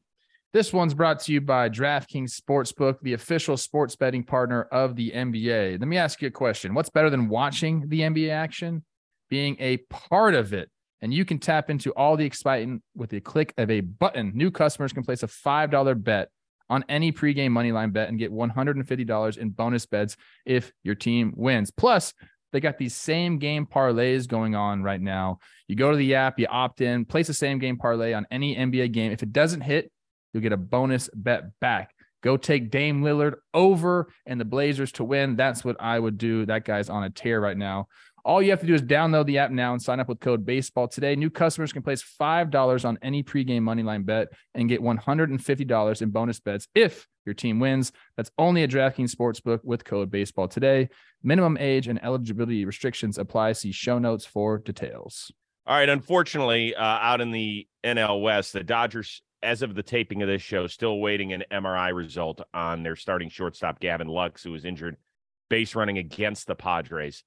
This 0.54 0.72
one's 0.72 0.94
brought 0.94 1.20
to 1.22 1.34
you 1.34 1.42
by 1.42 1.70
DraftKings 1.70 2.40
Sportsbook, 2.40 3.00
the 3.02 3.14
official 3.14 3.58
sports 3.58 3.96
betting 3.96 4.24
partner 4.24 4.64
of 4.72 4.96
the 4.96 5.12
NBA. 5.12 5.80
Let 5.80 5.88
me 5.88 5.98
ask 5.98 6.22
you 6.22 6.30
a 6.30 6.32
question. 6.32 6.74
What's 6.74 6.90
better 6.90 7.10
than 7.10 7.28
watching 7.28 7.90
the 7.90 8.02
NBA 8.02 8.32
action? 8.32 8.86
Being 9.30 9.58
a 9.60 9.78
part 9.90 10.34
of 10.34 10.54
it 10.54 10.70
and 11.02 11.14
you 11.14 11.24
can 11.24 11.38
tap 11.38 11.70
into 11.70 11.92
all 11.92 12.18
the 12.18 12.26
excitement 12.26 12.82
with 12.96 13.14
a 13.14 13.22
click 13.22 13.54
of 13.58 13.70
a 13.70 13.82
button. 13.82 14.32
New 14.34 14.50
customers 14.50 14.94
can 14.94 15.04
place 15.04 15.24
a 15.24 15.28
$5 15.28 16.04
bet 16.04 16.30
on 16.68 16.84
any 16.90 17.12
pregame 17.12 17.52
moneyline 17.52 17.94
bet 17.94 18.10
and 18.10 18.18
get 18.18 18.32
$150 18.32 19.38
in 19.38 19.50
bonus 19.52 19.86
bets 19.86 20.18
if 20.46 20.72
your 20.84 20.96
team 20.96 21.34
wins. 21.36 21.70
Plus, 21.70 22.14
they 22.56 22.62
got 22.62 22.78
these 22.78 22.96
same 22.96 23.38
game 23.38 23.66
parlays 23.66 24.30
going 24.30 24.56
on 24.56 24.82
right 24.82 25.02
now. 25.02 25.40
You 25.68 25.76
go 25.76 25.92
to 25.92 25.98
the 25.98 26.16
app, 26.16 26.40
you 26.40 26.48
opt 26.50 26.80
in, 26.80 27.04
place 27.04 27.28
the 27.28 27.34
same 27.34 27.60
game 27.60 27.76
parlay 27.76 28.14
on 28.14 28.26
any 28.32 28.56
NBA 28.56 28.94
game. 28.94 29.12
If 29.12 29.22
it 29.22 29.34
doesn't 29.34 29.60
hit, 29.60 29.92
you'll 30.32 30.42
get 30.42 30.54
a 30.54 30.58
bonus 30.58 31.10
bet 31.14 31.60
back. 31.60 31.94
Go 32.24 32.38
take 32.38 32.72
Dame 32.72 33.04
Lillard 33.04 33.34
over 33.54 34.08
and 34.26 34.40
the 34.40 34.46
Blazers 34.46 34.94
to 34.94 35.04
win. 35.04 35.36
That's 35.36 35.66
what 35.66 35.76
I 35.82 36.00
would 36.00 36.18
do. 36.18 36.46
That 36.46 36.64
guy's 36.64 36.90
on 36.90 37.04
a 37.04 37.10
tear 37.10 37.42
right 37.42 37.58
now. 37.58 37.90
All 38.25 38.41
you 38.41 38.50
have 38.50 38.62
to 38.62 38.65
do 38.65 38.74
is 38.74 38.82
download 38.82 39.27
the 39.27 39.38
app 39.38 39.51
now 39.51 39.74
and 39.74 39.79
sign 39.79 40.00
up 40.00 40.10
with 40.10 40.20
code 40.20 40.48
baseball 40.48 40.88
today. 40.88 41.15
New 41.15 41.29
customers 41.29 41.72
can 41.72 41.84
place 41.84 42.03
$5 42.20 42.84
on 42.84 42.98
any 43.03 43.22
pregame 43.22 43.62
moneyline 43.62 44.03
bet 44.03 44.29
and 44.55 44.67
get 44.67 44.82
$150 44.82 46.01
in 46.01 46.10
bonus 46.10 46.39
bets 46.39 46.67
if 46.74 47.08
your 47.27 47.36
team 47.36 47.60
wins. 47.60 47.91
That's 48.17 48.32
only 48.39 48.63
a 48.63 48.67
DraftKings 48.67 49.15
Sportsbook 49.15 49.60
with 49.63 49.86
code 49.86 50.10
baseball 50.10 50.48
today. 50.48 50.89
Minimum 51.22 51.58
age 51.60 51.88
and 51.88 52.03
eligibility 52.03 52.65
restrictions 52.65 53.20
apply. 53.20 53.51
See 53.51 53.72
show 53.72 54.00
notes 54.00 54.25
for 54.25 54.58
details. 54.58 55.32
All 55.67 55.77
right. 55.77 55.88
Unfortunately, 55.88 56.74
uh, 56.74 56.84
out 56.84 57.22
in 57.22 57.29
the 57.29 57.67
NL 57.84 58.24
West, 58.24 58.53
the 58.53 58.63
Dodgers, 58.63 59.22
as 59.44 59.62
of 59.62 59.75
the 59.75 59.84
taping 59.84 60.24
of 60.24 60.27
this 60.27 60.41
show, 60.41 60.65
still 60.65 61.00
waiting 61.00 61.32
an 61.32 61.44
MRI 61.51 61.94
result 61.94 62.41
on 62.55 62.82
their 62.82 62.96
starting 62.96 63.29
shortstop, 63.29 63.79
Gavin 63.79 64.08
Lux, 64.08 64.41
who 64.41 64.51
was 64.51 64.65
injured 64.65 64.98
base 65.48 65.75
running 65.75 66.00
against 66.00 66.48
the 66.48 66.55
Padres 66.55 67.24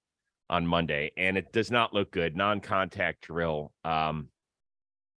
on 0.50 0.66
Monday, 0.66 1.12
and 1.16 1.36
it 1.36 1.52
does 1.52 1.70
not 1.70 1.92
look 1.92 2.10
good. 2.10 2.36
Non 2.36 2.60
contact 2.60 3.26
drill. 3.26 3.72
Um, 3.84 4.28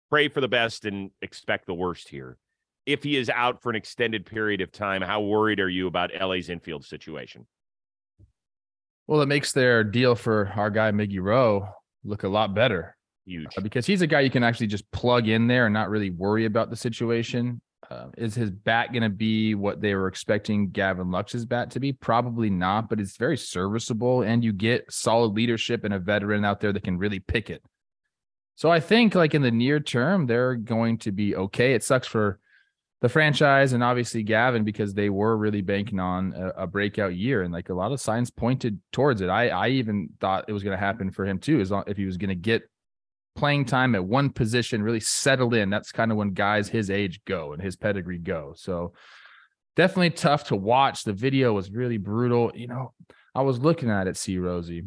pray 0.10 0.28
for 0.28 0.42
the 0.42 0.48
best 0.48 0.86
and 0.86 1.12
expect 1.22 1.66
the 1.66 1.74
worst 1.74 2.10
here. 2.10 2.38
If 2.86 3.04
he 3.04 3.16
is 3.16 3.30
out 3.30 3.62
for 3.62 3.70
an 3.70 3.76
extended 3.76 4.26
period 4.26 4.62
of 4.62 4.72
time, 4.72 5.02
how 5.02 5.22
worried 5.22 5.60
are 5.60 5.70
you 5.70 5.88
about 5.88 6.12
LA's 6.20 6.50
infield 6.50 6.84
situation? 6.84 7.48
Well, 9.08 9.22
it 9.22 9.28
makes 9.28 9.52
their 9.52 9.84
deal 9.84 10.16
for 10.16 10.52
our 10.56 10.70
guy 10.70 10.92
Miggy 10.92 11.22
Rowe 11.22 11.68
look 12.04 12.24
a 12.24 12.30
lot 12.30 12.54
better. 12.56 12.96
Huge. 13.26 13.48
Uh, 13.58 13.62
because 13.62 13.86
he's 13.86 14.02
a 14.02 14.08
guy 14.08 14.22
you 14.22 14.30
can 14.30 14.44
actually 14.44 14.68
just 14.68 14.90
plug 14.92 15.28
in 15.28 15.48
there 15.48 15.66
and 15.68 15.74
not 15.74 15.90
really 15.90 16.10
worry 16.10 16.46
about 16.46 16.70
the 16.70 16.76
situation. 16.76 17.62
Uh, 17.90 18.08
is 18.18 18.36
his 18.36 18.52
bat 18.52 18.94
going 18.94 19.04
to 19.04 19.10
be 19.10 19.54
what 19.56 19.82
they 19.82 19.96
were 19.96 20.08
expecting 20.08 20.70
Gavin 20.70 21.12
Lux's 21.12 21.46
bat 21.46 21.72
to 21.72 21.80
be? 21.80 21.92
Probably 21.92 22.50
not, 22.50 22.90
but 22.90 23.00
it's 23.02 23.18
very 23.18 23.38
serviceable, 23.38 24.22
and 24.22 24.44
you 24.44 24.54
get 24.54 24.92
solid 24.92 25.34
leadership 25.34 25.84
and 25.84 25.94
a 25.94 26.00
veteran 26.00 26.46
out 26.46 26.62
there 26.62 26.72
that 26.72 26.84
can 26.84 26.98
really 26.98 27.20
pick 27.20 27.50
it. 27.50 27.64
So 28.56 28.70
I 28.70 28.80
think, 28.80 29.16
like 29.16 29.34
in 29.34 29.42
the 29.42 29.52
near 29.52 29.80
term, 29.80 30.28
they're 30.28 30.56
going 30.56 31.00
to 31.00 31.12
be 31.12 31.36
okay. 31.36 31.74
It 31.74 31.84
sucks 31.84 32.08
for 32.08 32.40
the 33.02 33.10
franchise 33.10 33.74
and 33.74 33.84
obviously 33.84 34.22
Gavin 34.22 34.64
because 34.64 34.94
they 34.94 35.10
were 35.10 35.36
really 35.36 35.62
banking 35.62 36.00
on 36.00 36.34
a, 36.34 36.64
a 36.64 36.68
breakout 36.68 37.16
year, 37.16 37.42
and 37.42 37.52
like 37.52 37.70
a 37.70 37.74
lot 37.74 37.92
of 37.92 38.00
signs 38.00 38.30
pointed 38.30 38.80
towards 38.92 39.22
it. 39.22 39.30
I 39.30 39.50
I 39.50 39.68
even 39.70 40.10
thought 40.20 40.46
it 40.48 40.54
was 40.54 40.64
going 40.64 40.78
to 40.78 40.86
happen 40.86 41.12
for 41.12 41.26
him 41.26 41.40
too, 41.40 41.60
as 41.60 41.72
long 41.72 41.84
if 41.88 41.98
he 41.98 42.06
was 42.06 42.18
going 42.18 42.30
to 42.30 42.36
get 42.36 42.70
playing 43.36 43.66
time 43.66 43.96
at 43.96 44.04
one 44.04 44.30
position, 44.30 44.84
really 44.84 45.00
settled 45.00 45.54
in. 45.54 45.70
That's 45.70 45.92
kind 45.92 46.12
of 46.12 46.18
when 46.18 46.32
guys 46.32 46.68
his 46.68 46.90
age 46.90 47.22
go 47.26 47.54
and 47.54 47.62
his 47.62 47.76
pedigree 47.76 48.18
go. 48.18 48.54
So 48.56 48.94
definitely 49.76 50.12
tough 50.12 50.46
to 50.46 50.56
watch. 50.56 51.04
The 51.04 51.14
video 51.14 51.54
was 51.54 51.72
really 51.72 51.98
brutal. 51.98 52.52
You 52.54 52.68
know, 52.68 52.94
I 53.34 53.42
was 53.42 53.60
looking 53.60 53.90
at 53.90 54.08
it, 54.08 54.18
see 54.18 54.38
Rosie. 54.38 54.84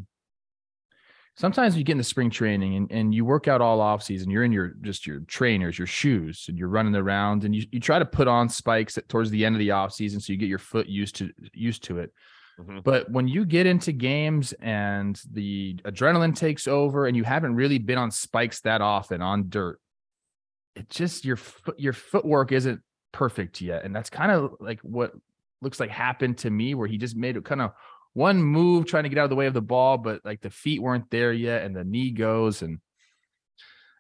Sometimes 1.37 1.77
you 1.77 1.83
get 1.83 1.93
into 1.93 2.05
spring 2.05 2.31
training 2.31 2.77
and, 2.77 2.93
and 2.93 3.15
you 3.15 3.25
work 3.25 3.49
out 3.49 3.61
all 3.61 3.81
off 3.81 4.05
season. 4.05 4.31
You're 4.31 4.45
in 4.45 4.53
your 4.53 4.75
just 4.83 5.05
your 5.05 5.21
trainers, 5.21 5.77
your 5.77 5.87
shoes, 5.89 6.47
and 6.49 6.57
you're 6.57 6.69
running 6.69 6.95
around 6.95 7.45
and 7.45 7.53
you, 7.55 7.67
you 7.73 7.81
try 7.81 7.99
to 7.99 8.05
put 8.05 8.29
on 8.29 8.49
spikes 8.49 8.97
towards 9.09 9.31
the 9.31 9.45
end 9.45 9.57
of 9.57 9.59
the 9.59 9.73
off 9.73 9.93
season 9.93 10.21
so 10.21 10.33
you 10.33 10.39
get 10.39 10.49
your 10.49 10.61
foot 10.61 10.87
used 10.87 11.17
to 11.17 11.31
used 11.53 11.83
to 11.85 11.99
it. 11.99 12.13
Mm-hmm. 12.61 12.79
But 12.85 13.11
when 13.11 13.27
you 13.27 13.45
get 13.45 13.67
into 13.67 13.93
games 13.93 14.53
and 14.61 15.21
the 15.33 15.75
adrenaline 15.85 16.37
takes 16.37 16.69
over 16.69 17.07
and 17.07 17.17
you 17.17 17.25
haven't 17.25 17.57
really 17.57 17.79
been 17.79 17.99
on 17.99 18.11
spikes 18.11 18.61
that 18.61 18.81
often 18.81 19.23
on 19.23 19.49
dirt, 19.49 19.81
it 20.77 20.89
just 20.89 21.25
your 21.25 21.39
your 21.77 21.93
footwork 21.93 22.53
isn't 22.53 22.81
perfect 23.13 23.61
yet. 23.61 23.85
And 23.85 23.95
that's 23.95 24.11
kind 24.11 24.31
of 24.31 24.55
like 24.61 24.81
what 24.81 25.13
looks 25.63 25.81
like 25.81 25.91
happened 25.91 26.39
to 26.39 26.51
me 26.51 26.75
where 26.75 26.87
he 26.87 26.99
just 26.99 27.17
made 27.17 27.43
kind 27.45 27.63
of 27.63 27.73
one 28.13 28.43
move 28.43 28.87
trying 28.87 29.03
to 29.05 29.09
get 29.09 29.19
out 29.19 29.25
of 29.25 29.31
the 29.31 29.37
way 29.37 29.47
of 29.47 29.55
the 29.55 29.61
ball, 29.63 29.99
but 29.99 30.21
like 30.25 30.41
the 30.41 30.51
feet 30.51 30.81
weren't 30.81 31.11
there 31.11 31.33
yet 31.33 31.65
and 31.65 31.75
the 31.75 31.85
knee 31.85 32.11
goes 32.11 32.63
and 32.63 32.79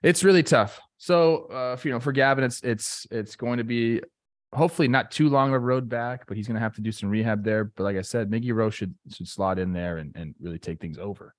it's 0.02 0.22
really 0.22 0.42
tough. 0.42 0.80
So, 0.98 1.46
uh, 1.46 1.76
you 1.82 1.90
know, 1.90 1.98
for 1.98 2.12
Gavin, 2.12 2.44
it's 2.44 2.62
it's 2.62 3.06
it's 3.10 3.36
going 3.36 3.58
to 3.58 3.64
be 3.64 4.00
hopefully 4.54 4.88
not 4.88 5.10
too 5.10 5.28
long 5.28 5.48
of 5.48 5.54
a 5.54 5.58
road 5.58 5.88
back, 5.88 6.26
but 6.26 6.36
he's 6.36 6.46
going 6.46 6.54
to 6.54 6.60
have 6.60 6.74
to 6.76 6.80
do 6.80 6.92
some 6.92 7.10
rehab 7.10 7.44
there. 7.44 7.64
But 7.64 7.84
like 7.84 7.96
I 7.96 8.02
said, 8.02 8.30
Miggy 8.30 8.54
Rowe 8.54 8.70
should 8.70 8.94
should 9.12 9.28
slot 9.28 9.58
in 9.58 9.72
there 9.72 9.98
and, 9.98 10.14
and 10.16 10.34
really 10.40 10.58
take 10.58 10.80
things 10.80 10.98
over. 10.98 11.34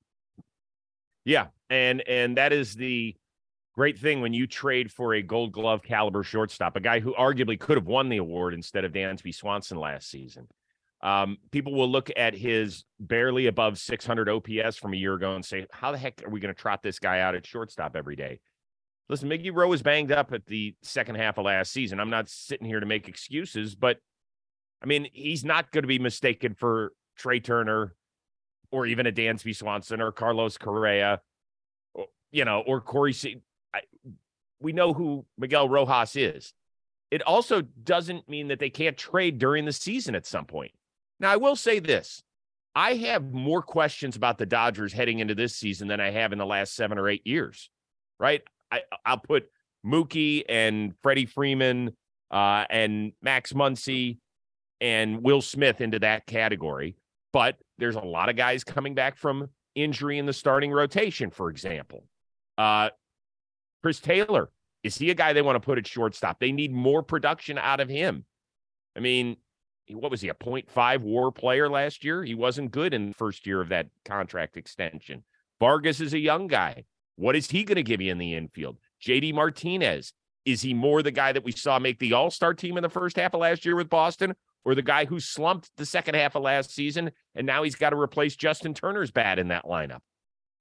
Yeah, 1.23 1.47
and 1.69 2.01
and 2.07 2.37
that 2.37 2.53
is 2.53 2.75
the 2.75 3.15
great 3.73 3.97
thing 3.97 4.21
when 4.21 4.33
you 4.33 4.47
trade 4.47 4.91
for 4.91 5.13
a 5.13 5.21
Gold 5.21 5.51
Glove 5.51 5.81
caliber 5.83 6.23
shortstop, 6.23 6.75
a 6.75 6.79
guy 6.79 6.99
who 6.99 7.13
arguably 7.15 7.59
could 7.59 7.77
have 7.77 7.87
won 7.87 8.09
the 8.09 8.17
award 8.17 8.53
instead 8.53 8.85
of 8.85 8.93
Dansby 8.93 9.33
Swanson 9.33 9.77
last 9.77 10.09
season. 10.09 10.47
Um, 11.01 11.37
people 11.51 11.73
will 11.73 11.89
look 11.89 12.09
at 12.15 12.33
his 12.33 12.85
barely 12.99 13.47
above 13.47 13.77
600 13.77 14.29
OPS 14.29 14.77
from 14.77 14.93
a 14.93 14.97
year 14.97 15.13
ago 15.13 15.35
and 15.35 15.43
say, 15.43 15.65
"How 15.71 15.91
the 15.91 15.97
heck 15.97 16.23
are 16.25 16.29
we 16.29 16.39
going 16.39 16.53
to 16.53 16.59
trot 16.59 16.81
this 16.83 16.99
guy 16.99 17.19
out 17.19 17.35
at 17.35 17.45
shortstop 17.45 17.95
every 17.95 18.15
day?" 18.15 18.39
Listen, 19.07 19.29
Miggy 19.29 19.53
Rowe 19.53 19.67
was 19.67 19.83
banged 19.83 20.11
up 20.11 20.33
at 20.33 20.45
the 20.45 20.75
second 20.81 21.15
half 21.15 21.37
of 21.37 21.45
last 21.45 21.71
season. 21.71 21.99
I'm 21.99 22.09
not 22.09 22.27
sitting 22.27 22.65
here 22.65 22.79
to 22.79 22.85
make 22.85 23.07
excuses, 23.07 23.75
but 23.75 23.99
I 24.81 24.87
mean, 24.87 25.07
he's 25.13 25.45
not 25.45 25.71
going 25.71 25.83
to 25.83 25.87
be 25.87 25.99
mistaken 25.99 26.55
for 26.55 26.93
Trea 27.17 27.39
Turner 27.39 27.95
or 28.71 28.85
even 28.85 29.07
a 29.07 29.11
Dansby 29.11 29.55
Swanson 29.55 30.01
or 30.01 30.11
Carlos 30.11 30.57
Correa, 30.57 31.21
or, 31.93 32.07
you 32.31 32.45
know, 32.45 32.63
or 32.65 32.81
Corey. 32.81 33.13
C- 33.13 33.41
I, 33.73 33.81
we 34.59 34.73
know 34.73 34.93
who 34.93 35.25
Miguel 35.37 35.69
Rojas 35.69 36.15
is. 36.15 36.53
It 37.11 37.21
also 37.21 37.61
doesn't 37.61 38.27
mean 38.27 38.47
that 38.47 38.59
they 38.59 38.69
can't 38.69 38.97
trade 38.97 39.37
during 39.37 39.65
the 39.65 39.71
season 39.71 40.15
at 40.15 40.25
some 40.25 40.45
point. 40.45 40.71
Now, 41.19 41.31
I 41.31 41.37
will 41.37 41.55
say 41.55 41.79
this 41.79 42.23
I 42.73 42.95
have 42.95 43.31
more 43.31 43.61
questions 43.61 44.15
about 44.15 44.37
the 44.37 44.45
Dodgers 44.45 44.91
heading 44.91 45.19
into 45.19 45.35
this 45.35 45.55
season 45.55 45.87
than 45.87 46.01
I 46.01 46.09
have 46.09 46.33
in 46.33 46.39
the 46.39 46.45
last 46.45 46.75
seven 46.75 46.97
or 46.97 47.07
eight 47.07 47.25
years, 47.25 47.69
right? 48.19 48.41
I, 48.71 48.81
I'll 49.05 49.17
put 49.17 49.49
Mookie 49.85 50.43
and 50.49 50.93
Freddie 51.01 51.25
Freeman 51.25 51.95
uh, 52.31 52.65
and 52.69 53.13
Max 53.21 53.53
Muncy 53.53 54.17
and 54.81 55.23
Will 55.23 55.41
Smith 55.41 55.81
into 55.81 55.99
that 55.99 56.25
category. 56.25 56.95
But 57.31 57.57
there's 57.77 57.95
a 57.95 58.01
lot 58.01 58.29
of 58.29 58.35
guys 58.35 58.63
coming 58.63 58.95
back 58.95 59.17
from 59.17 59.49
injury 59.75 60.17
in 60.17 60.25
the 60.25 60.33
starting 60.33 60.71
rotation, 60.71 61.29
for 61.29 61.49
example. 61.49 62.05
Uh, 62.57 62.89
Chris 63.83 63.99
Taylor, 63.99 64.49
is 64.83 64.97
he 64.97 65.09
a 65.09 65.15
guy 65.15 65.33
they 65.33 65.41
want 65.41 65.55
to 65.55 65.65
put 65.65 65.77
at 65.77 65.87
shortstop? 65.87 66.39
They 66.39 66.51
need 66.51 66.73
more 66.73 67.03
production 67.03 67.57
out 67.57 67.79
of 67.79 67.89
him. 67.89 68.25
I 68.95 69.01
mean, 69.01 69.37
what 69.89 70.11
was 70.11 70.21
he, 70.21 70.29
a 70.29 70.33
0.5 70.33 71.01
war 71.01 71.31
player 71.31 71.69
last 71.69 72.03
year? 72.03 72.23
He 72.23 72.33
wasn't 72.33 72.71
good 72.71 72.93
in 72.93 73.07
the 73.07 73.13
first 73.13 73.45
year 73.45 73.61
of 73.61 73.69
that 73.69 73.87
contract 74.05 74.57
extension. 74.57 75.23
Vargas 75.59 76.01
is 76.01 76.13
a 76.13 76.19
young 76.19 76.47
guy. 76.47 76.85
What 77.15 77.35
is 77.35 77.49
he 77.49 77.63
going 77.63 77.77
to 77.77 77.83
give 77.83 78.01
you 78.01 78.11
in 78.11 78.17
the 78.17 78.33
infield? 78.33 78.77
JD 79.03 79.33
Martinez, 79.33 80.13
is 80.45 80.61
he 80.61 80.73
more 80.73 81.01
the 81.01 81.11
guy 81.11 81.31
that 81.31 81.43
we 81.43 81.51
saw 81.51 81.79
make 81.79 81.99
the 81.99 82.13
All 82.13 82.29
Star 82.29 82.53
team 82.53 82.77
in 82.77 82.83
the 82.83 82.89
first 82.89 83.15
half 83.15 83.33
of 83.33 83.41
last 83.41 83.65
year 83.65 83.75
with 83.75 83.89
Boston, 83.89 84.35
or 84.63 84.75
the 84.75 84.81
guy 84.81 85.05
who 85.05 85.19
slumped 85.19 85.69
the 85.77 85.85
second 85.85 86.15
half 86.15 86.35
of 86.35 86.43
last 86.43 86.73
season 86.73 87.11
and 87.35 87.45
now 87.45 87.63
he's 87.63 87.75
got 87.75 87.91
to 87.91 87.99
replace 87.99 88.35
Justin 88.35 88.73
Turner's 88.73 89.11
bat 89.11 89.39
in 89.39 89.49
that 89.49 89.65
lineup? 89.65 89.99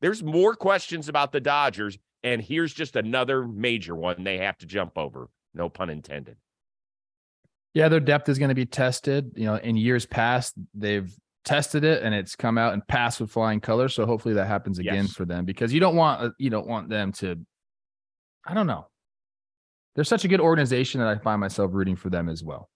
There's 0.01 0.23
more 0.23 0.55
questions 0.55 1.09
about 1.09 1.33
the 1.33 1.41
Dodgers, 1.41 1.99
and 2.23 2.41
here's 2.41 2.75
just 2.75 2.97
another 2.97 3.47
major 3.47 3.95
one 3.95 4.25
they 4.25 4.39
have 4.39 4.59
to 4.59 4.67
jump 4.67 4.97
over. 4.97 5.29
No 5.55 5.69
pun 5.69 5.91
intended. 5.91 6.37
Yeah, 7.73 7.89
their 7.89 8.01
depth 8.01 8.29
is 8.29 8.39
going 8.39 8.51
to 8.51 8.55
be 8.55 8.67
tested. 8.67 9.33
You 9.35 9.47
know, 9.47 9.57
in 9.57 9.77
years 9.77 10.07
past, 10.07 10.55
they've 10.75 11.13
tested 11.45 11.85
it 11.85 12.03
and 12.03 12.15
it's 12.15 12.35
come 12.37 12.57
out 12.59 12.73
and 12.73 12.87
passed 12.89 13.21
with 13.21 13.31
flying 13.31 13.61
colors. 13.61 13.95
So 13.95 14.07
hopefully 14.07 14.35
that 14.35 14.47
happens 14.47 14.79
again 14.79 15.05
Yes. 15.05 15.13
for 15.13 15.25
them 15.25 15.45
because 15.45 15.73
you 15.73 15.81
don't 15.81 15.97
want 15.97 16.23
uh, 16.23 16.31
you 16.39 16.51
don't 16.51 16.67
want 16.67 16.89
them 16.89 17.13
to. 17.13 17.37
I 18.47 18.55
don't 18.55 18.67
know. 18.67 18.87
They're 19.95 20.05
such 20.05 20.25
a 20.25 20.29
good 20.29 20.41
organization 20.41 21.01
that 21.01 21.09
I 21.09 21.19
find 21.19 21.41
myself 21.41 21.71
rooting 21.73 21.97
for 21.97 22.11
them 22.11 22.29
as 22.29 22.43
well. 22.43 22.69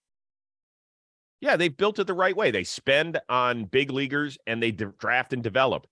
Yeah, 1.41 1.57
they've 1.57 1.77
built 1.77 1.99
it 1.99 2.07
the 2.07 2.15
right 2.15 2.37
way. 2.37 2.51
They 2.51 2.65
spend 2.65 3.21
on 3.29 3.65
big 3.65 3.91
leaguers 3.91 4.39
and 4.47 4.63
they 4.63 4.71
draft 4.73 5.33
and 5.33 5.43
develop. 5.43 5.87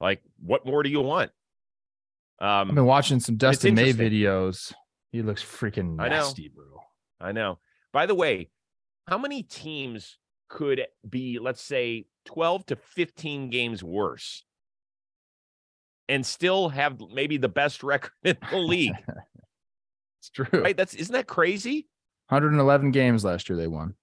Like, 0.00 0.22
what 0.40 0.66
more 0.66 0.82
do 0.82 0.90
you 0.90 1.00
want? 1.00 1.30
I've 2.40 2.68
Um, 2.68 2.74
been 2.74 2.84
watching 2.84 3.20
some 3.20 3.36
Dustin 3.36 3.74
May 3.74 3.92
videos. 3.92 4.72
He 5.12 5.22
looks 5.22 5.42
freaking 5.42 6.00
I 6.00 6.08
nasty, 6.08 6.48
bro. 6.48 6.80
I 7.20 7.32
know. 7.32 7.58
By 7.92 8.06
the 8.06 8.14
way, 8.14 8.50
how 9.06 9.18
many 9.18 9.42
teams 9.42 10.18
could 10.48 10.86
be, 11.08 11.38
let's 11.38 11.62
say, 11.62 12.06
12 12.24 12.66
to 12.66 12.76
15 12.76 13.50
games 13.50 13.82
worse 13.82 14.44
and 16.08 16.24
still 16.24 16.68
have 16.70 17.00
maybe 17.12 17.36
the 17.36 17.48
best 17.48 17.82
record 17.82 18.12
in 18.24 18.36
the 18.50 18.58
league? 18.58 18.94
It's 20.20 20.30
true. 20.30 20.46
right? 20.60 20.76
That's 20.76 20.94
isn't 20.94 21.12
that 21.14 21.26
crazy? 21.26 21.88
111 22.28 22.92
games 22.92 23.24
last 23.24 23.48
year 23.48 23.56
they 23.56 23.66
won. 23.66 23.96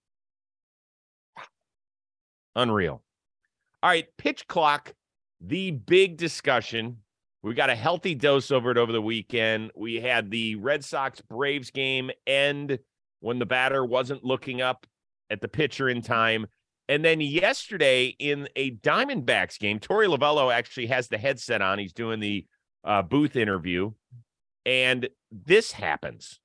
Unreal. 2.57 3.01
All 3.81 3.89
right, 3.89 4.05
pitch 4.17 4.45
clock, 4.47 4.93
the 5.39 5.71
big 5.71 6.17
discussion. 6.17 6.97
We 7.41 7.53
got 7.53 7.69
a 7.69 7.75
healthy 7.75 8.15
dose 8.15 8.51
over 8.51 8.69
it 8.69 8.77
over 8.77 8.91
the 8.91 9.01
weekend. 9.01 9.71
We 9.77 10.01
had 10.01 10.29
the 10.29 10.55
Red 10.57 10.83
Sox 10.83 11.21
Braves 11.21 11.71
game 11.71 12.11
end 12.27 12.79
when 13.21 13.39
the 13.39 13.45
batter 13.45 13.85
wasn't 13.85 14.25
looking 14.25 14.61
up 14.61 14.85
at 15.29 15.39
the 15.39 15.47
pitcher 15.47 15.87
in 15.87 16.01
time. 16.01 16.47
And 16.89 17.05
then 17.05 17.21
yesterday 17.21 18.15
in 18.17 18.49
a 18.55 18.71
Diamondbacks 18.71 19.59
game, 19.59 19.79
Torey 19.79 20.07
Lovullo 20.07 20.51
actually 20.51 20.87
has 20.87 21.07
the 21.07 21.19
headset 21.19 21.61
on. 21.61 21.77
He's 21.77 21.93
doing 21.93 22.19
the 22.19 22.47
uh, 22.83 23.03
booth 23.03 23.35
interview. 23.35 23.91
And 24.65 25.07
this 25.31 25.71
happens. 25.71 26.39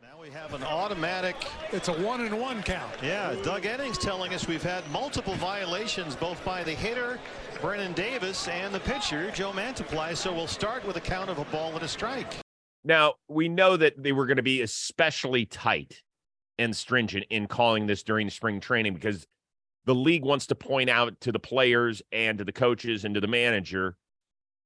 Now 0.00 0.22
we 0.22 0.30
have 0.30 0.54
an 0.54 0.64
automatic. 0.64 1.36
It's 1.70 1.88
a 1.88 1.92
one 1.92 2.22
and 2.22 2.40
one 2.40 2.62
count. 2.62 2.94
Yeah, 3.02 3.34
Doug 3.42 3.64
Eddings 3.64 3.98
telling 3.98 4.32
us 4.32 4.48
we've 4.48 4.62
had 4.62 4.90
multiple 4.90 5.34
violations 5.34 6.16
both 6.16 6.42
by 6.46 6.64
the 6.64 6.72
hitter, 6.72 7.20
Brennen 7.60 7.92
Davis, 7.92 8.48
and 8.48 8.74
the 8.74 8.80
pitcher, 8.80 9.30
Joe 9.32 9.52
Mantiply. 9.52 10.16
So 10.16 10.32
we'll 10.32 10.46
start 10.46 10.86
with 10.86 10.96
a 10.96 11.00
count 11.00 11.28
of 11.28 11.38
a 11.38 11.44
ball 11.44 11.74
and 11.74 11.82
a 11.82 11.88
strike. 11.88 12.36
Now, 12.84 13.14
we 13.28 13.50
know 13.50 13.76
that 13.76 14.02
they 14.02 14.12
were 14.12 14.24
going 14.24 14.38
to 14.38 14.42
be 14.42 14.62
especially 14.62 15.44
tight 15.44 16.00
and 16.58 16.74
stringent 16.74 17.26
in 17.28 17.46
calling 17.46 17.86
this 17.86 18.02
during 18.02 18.30
spring 18.30 18.60
training 18.60 18.94
because 18.94 19.26
the 19.84 19.94
league 19.94 20.24
wants 20.24 20.46
to 20.48 20.54
point 20.54 20.90
out 20.90 21.20
to 21.22 21.32
the 21.32 21.38
players 21.38 22.02
and 22.12 22.38
to 22.38 22.44
the 22.44 22.52
coaches 22.52 23.04
and 23.04 23.14
to 23.14 23.20
the 23.20 23.26
manager 23.26 23.96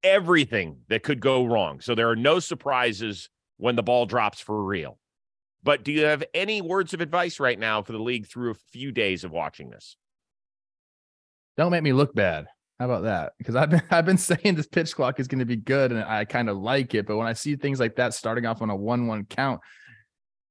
everything 0.03 0.79
that 0.89 1.03
could 1.03 1.21
go 1.21 1.45
wrong. 1.45 1.81
So 1.81 1.95
there 1.95 2.11
are 2.11 2.17
no 2.17 2.41
surprises 2.41 3.29
when 3.57 3.77
the 3.77 3.83
ball 3.83 4.07
drops 4.07 4.41
for 4.41 4.63
real. 4.63 4.99
But 5.63 5.85
do 5.85 5.93
you 5.93 6.05
have 6.05 6.25
any 6.35 6.61
words 6.61 6.93
of 6.93 7.01
advice 7.01 7.39
right 7.39 7.59
now 7.59 7.83
for 7.83 7.93
the 7.93 8.01
league 8.01 8.27
through 8.27 8.51
a 8.51 8.57
few 8.73 8.91
days 8.91 9.23
of 9.23 9.31
watching 9.31 9.71
this? 9.71 9.97
Don't 11.57 11.71
make 11.71 11.83
me 11.83 11.93
look 11.93 12.15
bad. 12.15 12.47
How 12.81 12.87
about 12.87 13.05
that? 13.05 13.35
Because 13.39 13.55
I've 13.55 13.71
been 13.71 13.83
I've 13.91 14.07
been 14.07 14.19
saying 14.19 14.57
this 14.57 14.67
pitch 14.67 14.95
clock 14.95 15.21
is 15.21 15.29
going 15.29 15.39
to 15.39 15.45
be 15.45 15.57
good 15.57 15.93
and 15.93 16.03
I 16.03 16.25
kind 16.25 16.49
of 16.49 16.57
like 16.57 16.95
it, 16.95 17.07
but 17.07 17.17
when 17.17 17.29
I 17.29 17.33
see 17.35 17.55
things 17.55 17.79
like 17.79 17.97
that 17.97 18.15
starting 18.15 18.47
off 18.47 18.63
on 18.63 18.71
a 18.71 18.77
one-one 18.77 19.27
count, 19.27 19.61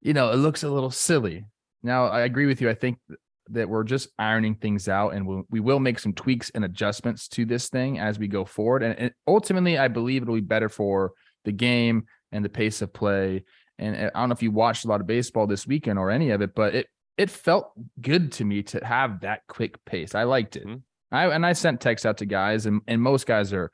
you 0.02 0.14
know, 0.14 0.32
it 0.32 0.38
looks 0.38 0.64
a 0.64 0.70
little 0.70 0.92
silly. 0.92 1.46
Now 1.84 2.06
I 2.06 2.22
agree 2.22 2.46
with 2.46 2.62
you. 2.62 2.70
I 2.70 2.76
think 2.76 3.00
th- 3.10 3.20
that 3.50 3.68
we're 3.70 3.84
just 3.84 4.10
ironing 4.20 4.56
things 4.56 4.88
out, 4.88 5.14
and 5.14 5.26
we'll, 5.26 5.44
we 5.50 5.60
will 5.60 5.80
make 5.80 6.00
some 6.00 6.14
tweaks 6.14 6.52
and 6.54 6.64
adjustments 6.64 7.28
to 7.30 7.46
this 7.46 7.70
thing 7.70 8.00
as 8.00 8.20
we 8.20 8.28
go 8.28 8.46
forward. 8.46 8.84
And, 8.84 8.98
and 8.98 9.12
ultimately, 9.28 9.78
I 9.78 9.88
believe 9.88 10.22
it'll 10.22 10.36
be 10.36 10.42
better 10.42 10.70
for 10.70 11.14
the 11.44 11.52
game 11.52 12.06
and 12.32 12.46
the 12.46 12.50
pace 12.50 12.82
of 12.82 12.94
play. 12.94 13.44
And 13.78 13.96
I 14.14 14.20
don't 14.20 14.30
know 14.30 14.34
if 14.34 14.44
you 14.44 14.52
watched 14.52 14.86
a 14.86 14.88
lot 14.88 15.02
of 15.02 15.08
baseball 15.08 15.48
this 15.48 15.66
weekend 15.66 15.98
or 15.98 16.12
any 16.12 16.30
of 16.30 16.42
it, 16.42 16.54
but 16.56 16.76
it 16.76 16.88
it 17.18 17.30
felt 17.30 17.72
good 18.00 18.32
to 18.34 18.46
me 18.46 18.64
to 18.64 18.84
have 18.86 19.22
that 19.22 19.42
quick 19.48 19.84
pace. 19.86 20.16
I 20.16 20.24
liked 20.24 20.56
it. 20.56 20.66
Mhm. 20.66 20.82
I 21.12 21.28
and 21.28 21.46
I 21.46 21.54
sent 21.54 21.82
texts 21.82 22.06
out 22.06 22.18
to 22.20 22.26
guys, 22.26 22.68
and 22.68 22.82
and 22.88 23.02
most 23.02 23.26
guys 23.26 23.52
are 23.54 23.72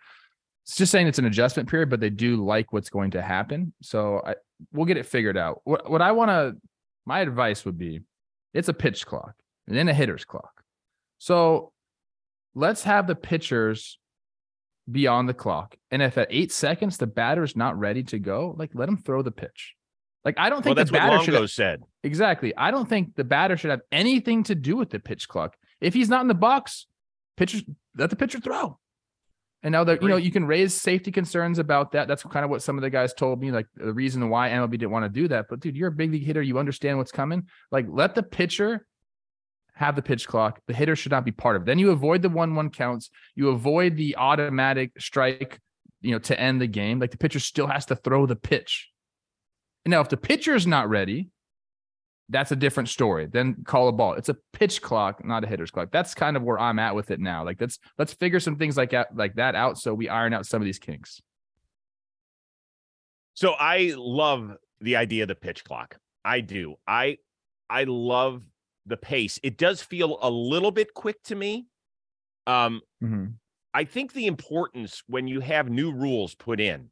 it's 0.66 0.76
just 0.76 0.92
saying 0.92 1.08
it's 1.08 1.20
an 1.20 1.26
adjustment 1.26 1.70
period, 1.70 1.90
but 1.90 2.00
they 2.00 2.10
do 2.10 2.44
like 2.44 2.74
what's 2.74 2.90
going 2.90 3.12
to 3.12 3.22
happen. 3.22 3.74
So 3.82 4.22
I 4.26 4.36
we'll 4.72 4.86
get 4.86 4.98
it 4.98 5.06
figured 5.06 5.38
out. 5.38 5.62
What 5.66 5.90
what 5.90 6.02
I 6.02 6.14
want 6.14 6.30
to 6.30 6.56
my 7.06 7.20
advice 7.20 7.64
would 7.66 7.78
be 7.78 8.02
it's 8.54 8.70
a 8.70 8.74
pitch 8.74 9.06
clock 9.06 9.34
and 9.68 9.76
then 9.76 9.88
a 9.88 9.94
hitter's 9.94 10.26
clock. 10.26 10.64
So 11.18 11.72
let's 12.56 12.84
have 12.84 13.08
the 13.08 13.16
pitchers 13.16 14.00
be 14.90 15.08
on 15.08 15.26
the 15.26 15.34
clock. 15.34 15.76
And 15.92 16.02
if 16.02 16.18
at 16.18 16.28
eight 16.30 16.52
seconds 16.52 16.98
the 16.98 17.08
batter's 17.08 17.56
not 17.56 17.78
ready 17.78 18.04
to 18.04 18.20
go, 18.20 18.56
like 18.58 18.72
let 18.74 18.90
him 18.90 18.98
throw 18.98 19.22
the 19.22 19.32
pitch. 19.32 19.76
Like 20.24 20.36
I 20.38 20.50
don't 20.50 20.58
Well, 20.58 20.76
think 20.76 20.78
that's 20.78 20.92
the 20.92 20.98
batter 20.98 21.24
should 21.24 21.34
Longo 21.34 21.46
said. 21.48 21.84
Exactly. 22.04 22.56
I 22.56 22.72
don't 22.72 22.88
think 22.88 23.16
the 23.16 23.24
batter 23.24 23.58
should 23.58 23.72
have 23.72 23.82
anything 23.92 24.44
to 24.44 24.56
do 24.56 24.76
with 24.76 24.90
the 24.90 25.00
pitch 25.00 25.28
clock. 25.28 25.56
If 25.82 25.94
he's 25.94 26.10
not 26.10 26.22
in 26.22 26.28
the 26.28 26.34
box, 26.34 26.88
pitchers 27.36 27.64
let 27.98 28.10
the 28.10 28.16
pitcher 28.16 28.40
throw. 28.40 28.80
And 29.64 29.72
now 29.72 29.84
that 29.86 30.02
you 30.02 30.08
know 30.08 30.18
you 30.18 30.32
can 30.32 30.46
raise 30.46 30.74
safety 30.74 31.12
concerns 31.12 31.60
about 31.60 31.92
that. 31.94 32.08
That's 32.08 32.24
kind 32.24 32.46
of 32.46 32.52
what 32.52 32.62
some 32.62 32.78
of 32.78 32.84
the 32.84 32.90
guys 32.90 33.14
told 33.14 33.42
me, 33.42 33.52
like 33.52 33.68
the 33.76 33.94
reason 33.94 34.30
why 34.30 34.50
MLB 34.50 34.72
didn't 34.72 34.92
want 34.92 35.06
to 35.06 35.10
do 35.10 35.28
that. 35.30 35.48
But 35.50 35.60
dude, 35.60 35.76
you're 35.76 35.90
a 35.90 35.92
big 35.92 36.12
league 36.12 36.26
hitter. 36.26 36.42
You 36.42 36.60
understand 36.60 36.98
what's 36.98 37.12
coming. 37.12 37.48
Like 37.72 37.86
let 37.90 38.16
the 38.16 38.24
pitcher 38.24 38.86
have 39.78 39.96
the 39.96 40.02
pitch 40.02 40.28
clock. 40.28 40.60
The 40.68 40.74
hitter 40.74 40.96
should 40.96 41.12
not 41.12 41.24
be 41.24 41.32
part 41.32 41.56
of 41.56 41.62
it. 41.62 41.66
Then 41.66 41.78
you 41.78 41.92
avoid 41.92 42.24
the 42.24 42.30
one-one 42.30 42.72
counts. 42.72 43.12
You 43.36 43.50
avoid 43.50 43.96
the 43.96 44.16
automatic 44.18 44.92
strike, 45.00 45.60
you 46.02 46.12
know, 46.12 46.20
to 46.20 46.40
end 46.40 46.60
the 46.60 46.68
game. 46.68 47.00
Like 47.00 47.12
the 47.12 47.18
pitcher 47.18 47.40
still 47.40 47.68
has 47.68 47.86
to 47.88 47.96
throw 47.96 48.26
the 48.26 48.36
pitch. 48.36 48.90
And 49.86 49.92
now 49.92 50.02
if 50.02 50.10
the 50.10 50.18
pitcher 50.18 50.56
is 50.56 50.66
not 50.66 50.90
ready, 50.90 51.30
that's 52.30 52.52
a 52.52 52.56
different 52.56 52.90
story. 52.90 53.28
Then 53.28 53.64
call 53.66 53.88
a 53.88 53.92
ball. 53.92 54.14
It's 54.14 54.30
a 54.30 54.38
pitch 54.52 54.82
clock, 54.82 55.24
not 55.24 55.44
a 55.44 55.48
hitter's 55.48 55.70
clock. 55.70 55.92
That's 55.92 56.16
kind 56.16 56.36
of 56.36 56.44
where 56.44 56.60
I'm 56.60 56.80
at 56.80 56.96
with 56.96 57.12
it 57.12 57.20
now. 57.20 57.46
Like 57.46 57.62
let's 57.62 57.78
let's 58.00 58.14
figure 58.14 58.40
some 58.40 58.58
things 58.58 58.76
like 58.76 58.90
that 58.90 59.16
like 59.16 59.36
that 59.36 59.54
out 59.54 59.78
so 59.78 59.94
we 59.94 60.10
iron 60.10 60.34
out 60.34 60.48
some 60.48 60.62
of 60.62 60.66
these 60.66 60.80
kinks. 60.80 61.22
So 63.36 63.52
I 63.52 63.94
love 63.96 64.58
the 64.82 64.96
idea 64.96 65.24
of 65.24 65.28
the 65.28 65.36
pitch 65.36 65.64
clock. 65.64 65.98
I 66.26 66.42
do. 66.42 66.76
I 66.88 67.20
I 67.70 67.84
love 67.84 68.42
the 68.88 68.98
pace. 68.98 69.40
It 69.44 69.58
does 69.58 69.82
feel 69.82 70.18
a 70.22 70.30
little 70.30 70.72
bit 70.72 70.94
quick 70.94 71.22
to 71.24 71.36
me. 71.36 71.68
Um, 72.48 72.82
I 73.74 73.84
think 73.84 74.14
the 74.14 74.28
importance 74.28 75.04
when 75.08 75.28
you 75.28 75.42
have 75.42 75.70
new 75.70 75.92
rules 75.92 76.34
put 76.34 76.60
in 76.60 76.90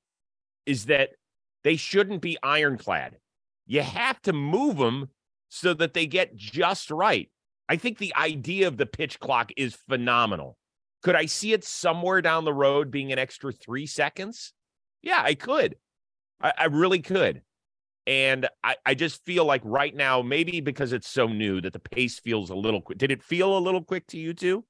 is 0.65 0.85
that 0.85 1.11
they 1.63 1.77
shouldn't 1.77 2.21
be 2.21 2.37
ironclad. 2.43 3.17
You 3.65 3.81
have 3.81 4.21
to 4.23 4.33
move 4.33 4.77
them 4.77 5.09
so 5.49 5.73
that 5.73 5.93
they 5.93 6.05
get 6.05 6.35
just 6.35 6.91
right. 6.91 7.31
I 7.67 7.77
think 7.77 7.97
the 7.97 8.13
idea 8.15 8.67
of 8.67 8.77
the 8.77 8.85
pitch 8.85 9.19
clock 9.19 9.51
is 9.57 9.75
phenomenal. 9.89 10.57
Could 11.01 11.15
I 11.15 11.25
see 11.25 11.53
it 11.53 11.63
somewhere 11.63 12.21
down 12.21 12.45
the 12.45 12.53
road 12.53 12.91
being 12.91 13.11
an 13.11 13.19
extra 13.19 13.51
three 13.51 13.87
seconds? 13.87 14.53
Yeah, 15.01 15.21
I 15.23 15.35
could. 15.35 15.77
I, 16.41 16.53
I 16.57 16.65
really 16.65 17.01
could. 17.01 17.41
And 18.07 18.47
I, 18.63 18.75
I 18.85 18.93
just 18.93 19.25
feel 19.25 19.45
like 19.45 19.61
right 19.63 19.95
now, 19.95 20.21
maybe 20.21 20.61
because 20.61 20.93
it's 20.93 21.07
so 21.09 21.27
new, 21.27 21.59
that 21.61 21.73
the 21.73 21.79
pace 21.79 22.19
feels 22.19 22.49
a 22.51 22.55
little 22.55 22.81
quick. 22.81 22.97
Did 22.97 23.11
it 23.11 23.23
feel 23.23 23.57
a 23.57 23.59
little 23.59 23.83
quick 23.83 24.05
to 24.07 24.17
you 24.19 24.33
too? 24.33 24.63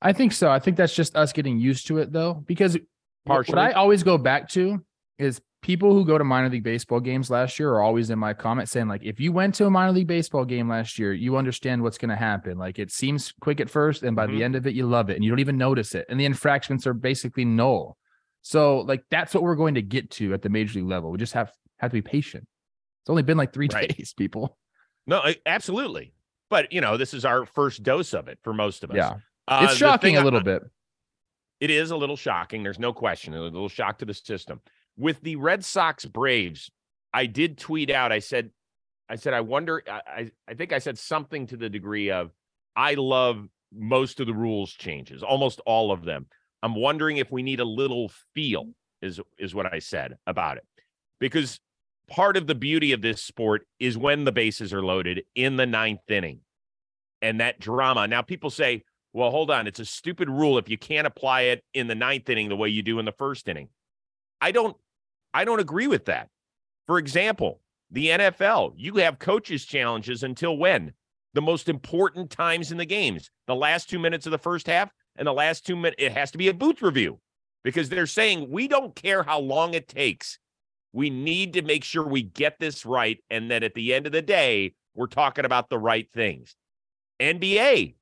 I 0.00 0.12
think 0.12 0.32
so. 0.32 0.50
I 0.50 0.58
think 0.58 0.76
that's 0.76 0.94
just 0.94 1.16
us 1.16 1.32
getting 1.32 1.58
used 1.58 1.86
to 1.88 1.98
it 1.98 2.12
though, 2.12 2.34
because 2.46 2.74
what- 2.74 2.82
Partially. 3.26 3.56
what 3.56 3.62
I 3.62 3.72
always 3.72 4.02
go 4.02 4.16
back 4.16 4.48
to 4.50 4.82
is 5.18 5.40
people 5.60 5.92
who 5.92 6.04
go 6.06 6.16
to 6.16 6.24
minor 6.24 6.48
league 6.48 6.62
baseball 6.62 7.00
games 7.00 7.28
last 7.30 7.58
year 7.58 7.70
are 7.72 7.82
always 7.82 8.08
in 8.10 8.18
my 8.18 8.32
comment 8.32 8.68
saying 8.68 8.86
like, 8.88 9.02
if 9.04 9.18
you 9.20 9.32
went 9.32 9.54
to 9.56 9.66
a 9.66 9.70
minor 9.70 9.92
league 9.92 10.06
baseball 10.06 10.44
game 10.46 10.68
last 10.68 10.98
year, 10.98 11.12
you 11.12 11.36
understand 11.36 11.82
what's 11.82 11.98
going 11.98 12.08
to 12.10 12.16
happen. 12.16 12.56
Like 12.56 12.78
it 12.78 12.90
seems 12.92 13.34
quick 13.40 13.60
at 13.60 13.68
first, 13.68 14.02
and 14.04 14.14
by 14.16 14.26
Mhm. 14.28 14.30
the 14.30 14.44
end 14.44 14.56
of 14.56 14.66
it, 14.66 14.74
you 14.74 14.86
love 14.86 15.10
it, 15.10 15.16
and 15.16 15.24
you 15.24 15.30
don't 15.30 15.40
even 15.40 15.58
notice 15.58 15.94
it, 15.94 16.06
and 16.08 16.18
the 16.18 16.24
infractions 16.24 16.86
are 16.86 16.94
basically 16.94 17.44
null. 17.44 17.98
So 18.40 18.78
like 18.82 19.02
that's 19.10 19.34
what 19.34 19.42
we're 19.42 19.56
going 19.56 19.74
to 19.74 19.82
get 19.82 20.10
to 20.12 20.32
at 20.32 20.40
the 20.42 20.48
major 20.48 20.78
league 20.78 20.88
level. 20.88 21.10
We 21.10 21.18
just 21.18 21.34
have 21.34 21.52
have 21.80 21.90
to 21.90 21.94
be 21.94 22.02
patient. 22.02 22.46
It's 23.08 23.10
only 23.10 23.22
been 23.22 23.38
like 23.38 23.54
three 23.54 23.68
Right. 23.72 23.96
days, 23.96 24.12
people. 24.12 24.58
No, 25.06 25.22
absolutely. 25.46 26.12
But 26.50 26.70
you 26.74 26.82
know, 26.82 26.98
this 26.98 27.14
is 27.14 27.24
our 27.24 27.46
first 27.46 27.82
dose 27.82 28.12
of 28.12 28.28
it 28.28 28.38
for 28.44 28.52
most 28.52 28.84
of 28.84 28.90
us. 28.90 28.96
Yeah, 28.98 29.14
Uh, 29.46 29.62
it's 29.70 29.78
shocking 29.78 30.16
a 30.16 30.18
a 30.18 30.20
I- 30.20 30.24
little 30.24 30.42
bit. 30.42 30.62
It 31.58 31.70
is 31.70 31.90
a 31.90 31.96
little 31.96 32.16
shocking. 32.18 32.62
There's 32.62 32.78
no 32.78 32.92
question. 32.92 33.32
A 33.32 33.40
little 33.40 33.70
shock 33.70 33.96
to 34.00 34.04
the 34.04 34.12
system. 34.12 34.60
With 34.98 35.22
the 35.22 35.36
Red 35.36 35.64
Sox 35.64 36.04
Braves, 36.04 36.70
I 37.14 37.24
did 37.24 37.56
tweet 37.56 37.88
out. 37.90 38.12
I 38.12 38.18
said, 38.18 38.50
I 39.08 39.16
said, 39.16 39.32
I 39.32 39.40
wonder. 39.40 39.82
I, 39.90 40.30
I 40.46 40.52
think 40.52 40.74
I 40.74 40.78
said 40.78 40.98
something 40.98 41.46
to 41.46 41.56
the 41.56 41.70
degree 41.70 42.10
of, 42.10 42.30
I 42.76 42.92
love 42.92 43.48
most 43.72 44.20
of 44.20 44.26
the 44.26 44.34
rules 44.34 44.70
changes, 44.74 45.22
almost 45.22 45.62
all 45.64 45.90
of 45.92 46.04
them. 46.04 46.26
I'm 46.62 46.74
wondering 46.74 47.16
if 47.16 47.32
we 47.32 47.42
need 47.42 47.60
a 47.60 47.64
little 47.64 48.10
feel. 48.34 48.66
Is 49.00 49.18
is 49.38 49.54
what 49.54 49.72
I 49.72 49.78
said 49.78 50.18
about 50.26 50.58
it, 50.58 50.66
because 51.20 51.58
part 52.08 52.36
of 52.36 52.46
the 52.46 52.54
beauty 52.54 52.92
of 52.92 53.02
this 53.02 53.22
sport 53.22 53.66
is 53.78 53.96
when 53.96 54.24
the 54.24 54.32
bases 54.32 54.72
are 54.72 54.82
loaded 54.82 55.22
in 55.34 55.56
the 55.56 55.66
ninth 55.66 56.10
inning, 56.10 56.40
and 57.22 57.40
that 57.40 57.60
drama. 57.60 58.06
Now 58.08 58.22
people 58.22 58.50
say, 58.50 58.84
well, 59.12 59.30
hold 59.30 59.50
on. 59.50 59.66
It's 59.66 59.80
a 59.80 59.84
stupid 59.84 60.28
rule 60.28 60.58
if 60.58 60.68
you 60.68 60.78
can't 60.78 61.06
apply 61.06 61.42
it 61.42 61.64
in 61.74 61.86
the 61.86 61.94
ninth 61.94 62.28
inning 62.28 62.48
the 62.48 62.56
way 62.56 62.68
you 62.68 62.82
do 62.82 62.98
in 62.98 63.04
the 63.04 63.12
first 63.12 63.48
inning. 63.48 63.68
I 64.40 64.52
don't 64.52 64.76
I 65.34 65.44
don't 65.44 65.60
agree 65.60 65.86
with 65.86 66.06
that. 66.06 66.28
For 66.86 66.98
example, 66.98 67.60
the 67.90 68.08
NFL, 68.08 68.74
you 68.76 68.96
have 68.96 69.18
coaches 69.18 69.64
challenges 69.64 70.22
until 70.22 70.56
when? 70.56 70.92
The 71.34 71.42
most 71.42 71.68
important 71.68 72.30
times 72.30 72.72
in 72.72 72.78
the 72.78 72.86
games, 72.86 73.30
the 73.46 73.54
last 73.54 73.90
two 73.90 73.98
minutes 73.98 74.26
of 74.26 74.32
the 74.32 74.38
first 74.38 74.66
half 74.66 74.90
and 75.16 75.26
the 75.26 75.32
last 75.32 75.66
two 75.66 75.76
minutes. 75.76 76.02
It 76.02 76.12
has 76.12 76.30
to 76.32 76.38
be 76.38 76.48
a 76.48 76.54
booth 76.54 76.80
review 76.80 77.20
because 77.64 77.88
they're 77.88 78.06
saying 78.06 78.50
we 78.50 78.68
don't 78.68 78.94
care 78.94 79.22
how 79.22 79.40
long 79.40 79.74
it 79.74 79.88
takes. 79.88 80.38
We 80.92 81.10
need 81.10 81.52
to 81.54 81.62
make 81.62 81.84
sure 81.84 82.06
we 82.06 82.22
get 82.22 82.58
this 82.58 82.86
right. 82.86 83.18
And 83.30 83.50
that 83.50 83.62
at 83.62 83.74
the 83.74 83.94
end 83.94 84.06
of 84.06 84.12
the 84.12 84.22
day, 84.22 84.74
we're 84.94 85.06
talking 85.06 85.44
about 85.44 85.68
the 85.68 85.78
right 85.78 86.08
things. 86.12 86.56
NBA, 87.20 87.94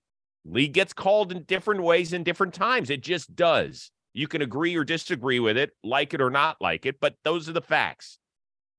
league 0.44 0.72
gets 0.72 0.92
called 0.92 1.33
in 1.33 1.42
different 1.44 1.83
ways 1.83 2.12
in 2.12 2.22
different 2.22 2.55
times. 2.55 2.90
It 2.90 3.03
just 3.03 3.35
does. 3.35 3.90
You 4.14 4.29
can 4.29 4.40
agree 4.40 4.75
or 4.77 4.85
disagree 4.85 5.40
with 5.40 5.59
it, 5.59 5.72
like 5.85 6.14
it 6.14 6.20
or 6.20 6.31
not 6.31 6.57
like 6.61 6.87
it, 6.87 7.01
but 7.01 7.16
those 7.22 7.49
are 7.49 7.53
the 7.53 7.61
facts. 7.61 8.18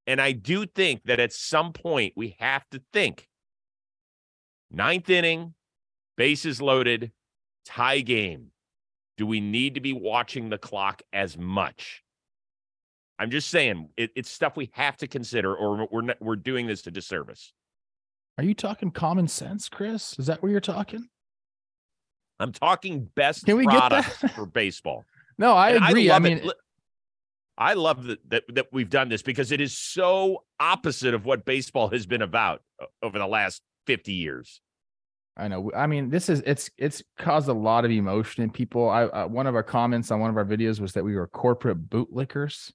And 0.07 0.21
I 0.21 0.31
do 0.31 0.65
think 0.65 1.03
that 1.03 1.19
at 1.19 1.33
some 1.33 1.73
point 1.73 2.13
we 2.15 2.35
have 2.39 2.63
to 2.71 2.81
think 2.93 3.27
ninth 4.71 5.09
inning, 5.09 5.53
bases 6.15 6.61
loaded, 6.61 7.11
tie 7.65 7.99
game. 7.99 8.47
Do 9.17 9.27
we 9.27 9.41
need 9.41 9.75
to 9.75 9.81
be 9.81 9.93
watching 9.93 10.49
the 10.49 10.57
clock 10.57 11.01
as 11.11 11.37
much? 11.37 12.03
I'm 13.19 13.31
just 13.31 13.49
saying 13.49 13.89
it, 13.97 14.11
it's 14.15 14.29
stuff 14.29 14.55
we 14.55 14.69
have 14.73 14.97
to 14.97 15.07
consider, 15.07 15.55
or 15.55 15.87
we're 15.91 16.01
not, 16.01 16.17
we're 16.21 16.35
doing 16.35 16.67
this 16.67 16.85
a 16.87 16.91
disservice. 16.91 17.53
Are 18.37 18.43
you 18.43 18.53
talking 18.53 18.91
common 18.91 19.27
sense, 19.27 19.67
Chris? 19.69 20.17
Is 20.19 20.27
that 20.27 20.43
what 20.43 20.51
you're 20.51 20.59
talking? 20.61 21.07
I'm 22.39 22.51
talking 22.51 23.09
best 23.15 23.45
Can 23.45 23.57
we 23.57 23.65
get 23.65 23.79
products 23.79 24.21
that? 24.21 24.31
for 24.35 24.45
baseball. 24.45 25.03
No, 25.39 25.53
I 25.53 25.69
And 25.73 25.85
agree. 25.85 26.09
I, 26.09 26.13
love 26.13 26.21
mean, 26.23 26.37
it. 26.39 26.53
I 27.59 27.73
love 27.75 28.05
that, 28.05 28.27
that 28.29 28.43
that 28.55 28.67
we've 28.71 28.89
done 28.89 29.07
this 29.07 29.21
because 29.21 29.51
it 29.51 29.61
is 29.61 29.77
so 29.77 30.43
opposite 30.59 31.13
of 31.13 31.25
what 31.25 31.45
baseball 31.45 31.89
has 31.89 32.07
been 32.07 32.23
about 32.23 32.63
over 33.03 33.19
the 33.19 33.27
last 33.27 33.61
50 33.85 34.13
years. 34.13 34.61
I 35.37 35.47
know. 35.47 35.71
I 35.75 35.85
mean, 35.85 36.09
this 36.09 36.27
is 36.29 36.41
it's 36.47 36.71
it's 36.79 37.03
caused 37.19 37.49
a 37.49 37.53
lot 37.53 37.85
of 37.85 37.91
emotion 37.91 38.43
in 38.43 38.49
people. 38.49 38.89
I 38.89 39.03
uh, 39.03 39.27
one 39.27 39.45
of 39.45 39.53
our 39.53 39.61
comments 39.61 40.09
on 40.09 40.19
one 40.19 40.31
of 40.31 40.37
our 40.37 40.45
videos 40.45 40.79
was 40.79 40.93
that 40.93 41.03
we 41.03 41.15
were 41.15 41.27
corporate 41.27 41.87
bootlickers, 41.87 42.71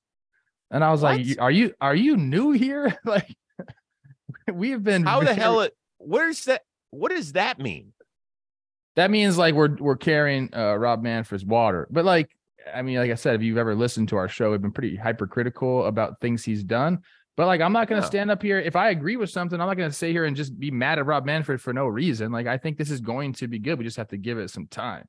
and 0.73 0.83
I 0.83 0.91
was 0.91 1.03
like, 1.03 1.19
What? 1.19 1.27
"You- 1.27 1.37
"Are 1.39 1.51
you 1.51 1.75
are 1.81 1.95
you 1.95 2.17
new 2.17 2.51
here? 2.51 2.99
like, 3.05 3.33
we 4.53 4.71
have 4.71 4.83
been 4.83 5.05
How 5.05 5.21
the 5.21 5.35
hell 5.35 5.61
it 5.61 5.75
where's 5.99 6.45
that 6.47 6.63
what 6.91 7.11
does 7.13 7.33
that 7.35 7.59
mean? 7.61 7.93
That 8.97 9.11
means 9.11 9.39
like 9.39 9.55
we're 9.55 9.75
we're 9.77 9.97
carrying 9.97 10.51
uh, 10.55 10.75
Rob 10.77 11.03
Manfred's 11.03 11.45
water, 11.45 11.87
but 11.91 12.05
like 12.05 12.31
I 12.75 12.83
mean, 12.83 12.99
like 12.99 13.11
I 13.11 13.15
said, 13.15 13.35
if 13.35 13.43
you've 13.43 13.59
ever 13.59 13.75
listened 13.75 14.09
to 14.11 14.17
our 14.17 14.29
show, 14.29 14.51
we've 14.51 14.63
been 14.63 14.73
pretty 14.73 14.97
hypercritical 14.97 15.87
about 15.87 16.21
things 16.21 16.45
he's 16.45 16.63
done. 16.63 17.01
But 17.37 17.47
like, 17.47 17.61
I'm 17.61 17.73
not 17.73 17.89
going 17.89 18.01
to 18.01 18.05
Yeah. 18.05 18.11
stand 18.11 18.31
up 18.31 18.43
here. 18.43 18.61
If 18.61 18.77
I 18.77 18.91
agree 18.91 19.17
with 19.17 19.31
something, 19.31 19.59
I'm 19.61 19.67
not 19.67 19.77
going 19.79 19.89
to 19.91 19.97
sit 19.97 20.11
here 20.13 20.27
and 20.27 20.37
just 20.37 20.57
be 20.61 20.71
mad 20.71 20.99
at 20.99 21.07
Rob 21.07 21.25
Manfred 21.25 21.61
for 21.63 21.73
no 21.73 21.87
reason. 21.87 22.31
Like, 22.31 22.47
I 22.47 22.59
think 22.59 22.77
this 22.77 22.91
is 22.91 23.01
going 23.01 23.33
to 23.35 23.49
be 23.49 23.59
good. 23.59 23.79
We 23.79 23.85
just 23.85 23.97
have 23.97 24.09
to 24.09 24.19
give 24.19 24.39
it 24.39 24.51
some 24.51 24.67
time. 24.67 25.07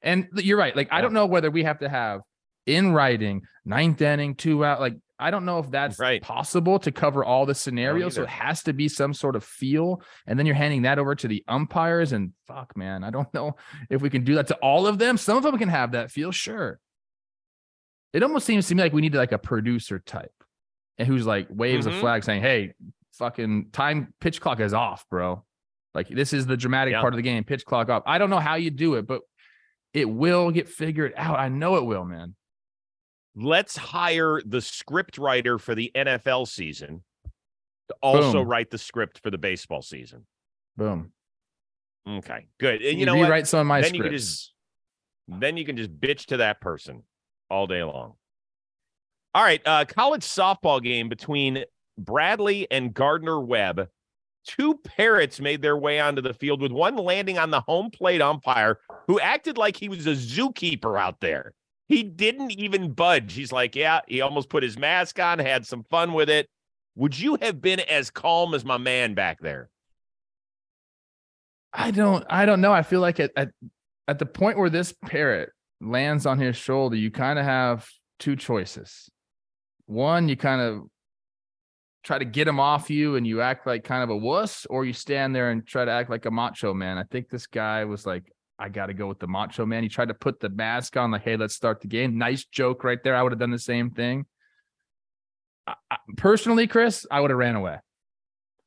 And 0.00 0.28
you're 0.36 0.56
right. 0.56 0.74
Like, 0.74 0.88
I 0.92 1.00
don't 1.02 1.12
know 1.12 1.26
whether 1.26 1.50
we 1.50 1.64
have 1.64 1.80
to 1.80 1.88
have 1.88 2.20
in 2.68 2.92
writing 2.92 3.42
ninth 3.64 4.00
inning, 4.00 4.34
two 4.34 4.64
out. 4.64 4.80
Like, 4.80 4.94
I 5.18 5.30
don't 5.32 5.44
know 5.44 5.58
if 5.58 5.70
that's 5.70 5.98
Right. 5.98 6.22
possible 6.22 6.78
to 6.80 6.92
cover 6.92 7.24
all 7.24 7.44
the 7.44 7.54
scenarios. 7.54 8.14
So 8.14 8.22
it 8.22 8.28
has 8.28 8.62
to 8.64 8.72
be 8.72 8.88
some 8.88 9.12
sort 9.12 9.34
of 9.34 9.42
feel. 9.42 10.00
And 10.26 10.38
then 10.38 10.46
you're 10.46 10.54
handing 10.54 10.82
that 10.82 10.98
over 11.00 11.14
to 11.16 11.26
the 11.26 11.42
umpires. 11.48 12.12
And 12.12 12.32
fuck, 12.46 12.76
man, 12.76 13.02
I 13.02 13.10
don't 13.10 13.26
know 13.34 13.56
if 13.90 14.00
we 14.00 14.10
can 14.10 14.22
do 14.22 14.36
that 14.36 14.46
to 14.48 14.54
all 14.56 14.86
of 14.86 14.98
them. 14.98 15.16
Some 15.16 15.36
of 15.36 15.42
them 15.42 15.58
can 15.58 15.68
have 15.68 15.92
that 15.92 16.10
feel, 16.12 16.30
sure. 16.30 16.78
It 18.12 18.22
almost 18.22 18.46
seems 18.46 18.68
to 18.68 18.74
me 18.74 18.82
like 18.82 18.92
we 18.92 19.00
need 19.02 19.14
like 19.14 19.32
a 19.32 19.38
producer 19.38 19.98
type 19.98 20.32
and 20.98 21.06
who's 21.08 21.26
like 21.26 21.48
waves 21.50 21.86
a 21.86 21.90
Mhm. 21.90 22.00
flag 22.00 22.24
saying, 22.24 22.42
Hey, 22.42 22.74
fucking 23.14 23.70
time 23.72 24.14
pitch 24.20 24.40
clock 24.40 24.60
is 24.60 24.72
off, 24.72 25.04
bro. 25.10 25.44
Like 25.94 26.08
this 26.08 26.32
is 26.32 26.46
the 26.46 26.56
dramatic 26.56 26.92
Yeah. 26.92 27.00
part 27.00 27.12
of 27.12 27.16
the 27.16 27.22
game. 27.22 27.44
Pitch 27.44 27.64
clock 27.64 27.88
off. 27.88 28.02
I 28.06 28.18
don't 28.18 28.30
know 28.30 28.38
how 28.38 28.54
you 28.54 28.70
do 28.70 28.94
it, 28.94 29.06
but 29.06 29.22
it 29.92 30.08
will 30.08 30.50
get 30.52 30.68
figured 30.68 31.12
out. 31.16 31.38
I 31.38 31.48
know 31.48 31.76
it 31.76 31.84
will, 31.84 32.04
man. 32.04 32.34
Let's 33.40 33.76
hire 33.76 34.40
the 34.44 34.60
script 34.60 35.16
writer 35.16 35.58
for 35.58 35.74
the 35.74 35.92
NFL 35.94 36.48
season 36.48 37.04
to 37.88 37.94
also 38.02 38.40
Boom. 38.40 38.48
write 38.48 38.70
the 38.70 38.78
script 38.78 39.20
for 39.22 39.30
the 39.30 39.38
baseball 39.38 39.80
season. 39.80 40.26
Boom. 40.76 41.12
Okay, 42.08 42.46
good. 42.58 42.82
And 42.82 42.94
You, 42.94 43.00
you 43.00 43.06
know 43.06 43.14
what? 43.16 43.24
rewrite 43.24 43.46
some 43.46 43.60
of 43.60 43.66
my 43.66 43.80
Then 43.80 43.94
you 43.94 44.00
scripts. 44.00 44.10
could 44.12 44.18
just- 44.18 44.54
then 45.40 45.56
you 45.58 45.64
can 45.64 45.76
just 45.76 46.00
bitch 46.00 46.24
to 46.26 46.38
that 46.38 46.60
person 46.60 47.02
all 47.50 47.66
day 47.66 47.82
long. 47.84 48.14
All 49.34 49.42
right, 49.44 49.60
uh, 49.66 49.84
college 49.84 50.22
softball 50.24 50.82
game 50.82 51.08
between 51.08 51.64
Bradley 51.98 52.66
and 52.70 52.92
Gardner 52.94 53.38
Webb. 53.40 53.88
Two 54.46 54.76
parrots 54.78 55.38
made 55.38 55.60
their 55.60 55.76
way 55.76 56.00
onto 56.00 56.22
the 56.22 56.32
field 56.32 56.62
with 56.62 56.72
one 56.72 56.96
landing 56.96 57.36
on 57.38 57.50
the 57.50 57.60
home 57.60 57.90
plate 57.90 58.22
umpire 58.22 58.78
who 59.06 59.20
acted 59.20 59.58
like 59.58 59.76
he 59.76 59.90
was 59.90 60.06
a 60.06 60.12
zookeeper 60.14 60.98
out 60.98 61.20
there. 61.20 61.52
He 61.88 62.02
didn't 62.02 62.52
even 62.52 62.92
budge. 62.92 63.32
He's 63.32 63.50
like, 63.50 63.74
yeah, 63.74 64.00
he 64.06 64.20
almost 64.20 64.50
put 64.50 64.62
his 64.62 64.78
mask 64.78 65.18
on, 65.18 65.38
had 65.38 65.66
some 65.66 65.84
fun 65.84 66.12
with 66.12 66.28
it. 66.28 66.48
Would 66.96 67.18
you 67.18 67.38
have 67.40 67.60
been 67.60 67.80
as 67.80 68.10
calm 68.10 68.54
as 68.54 68.64
my 68.64 68.76
man 68.76 69.14
back 69.14 69.40
there? 69.40 69.70
I 71.72 71.90
don't 71.90 72.24
I 72.28 72.44
don't 72.44 72.60
know. 72.60 72.72
I 72.72 72.82
feel 72.82 73.00
like 73.00 73.20
at 73.20 73.30
at, 73.36 73.50
at 74.06 74.18
the 74.18 74.26
point 74.26 74.58
where 74.58 74.70
this 74.70 74.92
parrot 75.04 75.50
lands 75.80 76.26
on 76.26 76.38
his 76.38 76.56
shoulder, 76.56 76.96
you 76.96 77.10
kind 77.10 77.38
of 77.38 77.44
have 77.44 77.88
two 78.18 78.36
choices. 78.36 79.08
One, 79.86 80.28
you 80.28 80.36
kind 80.36 80.60
of 80.60 80.82
try 82.02 82.18
to 82.18 82.24
get 82.24 82.48
him 82.48 82.58
off 82.58 82.90
you 82.90 83.16
and 83.16 83.26
you 83.26 83.40
act 83.40 83.66
like 83.66 83.84
kind 83.84 84.02
of 84.02 84.10
a 84.10 84.16
wuss, 84.16 84.66
or 84.68 84.84
you 84.84 84.92
stand 84.92 85.34
there 85.34 85.50
and 85.50 85.66
try 85.66 85.84
to 85.84 85.90
act 85.90 86.10
like 86.10 86.26
a 86.26 86.30
macho 86.30 86.74
man. 86.74 86.98
I 86.98 87.04
think 87.04 87.28
this 87.28 87.46
guy 87.46 87.84
was 87.84 88.06
like, 88.06 88.32
I 88.58 88.68
got 88.68 88.86
to 88.86 88.94
go 88.94 89.06
with 89.06 89.18
the 89.20 89.28
macho 89.28 89.64
man. 89.64 89.82
He 89.82 89.88
tried 89.88 90.08
to 90.08 90.14
put 90.14 90.40
the 90.40 90.48
mask 90.48 90.96
on, 90.96 91.10
like, 91.10 91.22
hey, 91.22 91.36
let's 91.36 91.54
start 91.54 91.80
the 91.80 91.86
game. 91.86 92.18
Nice 92.18 92.44
joke 92.44 92.82
right 92.84 92.98
there. 93.04 93.14
I 93.14 93.22
would 93.22 93.32
have 93.32 93.38
done 93.38 93.50
the 93.50 93.58
same 93.58 93.90
thing. 93.90 94.26
I, 95.66 95.74
I, 95.90 95.96
personally, 96.16 96.66
Chris, 96.66 97.06
I 97.10 97.20
would 97.20 97.30
have 97.30 97.38
ran 97.38 97.54
away. 97.56 97.78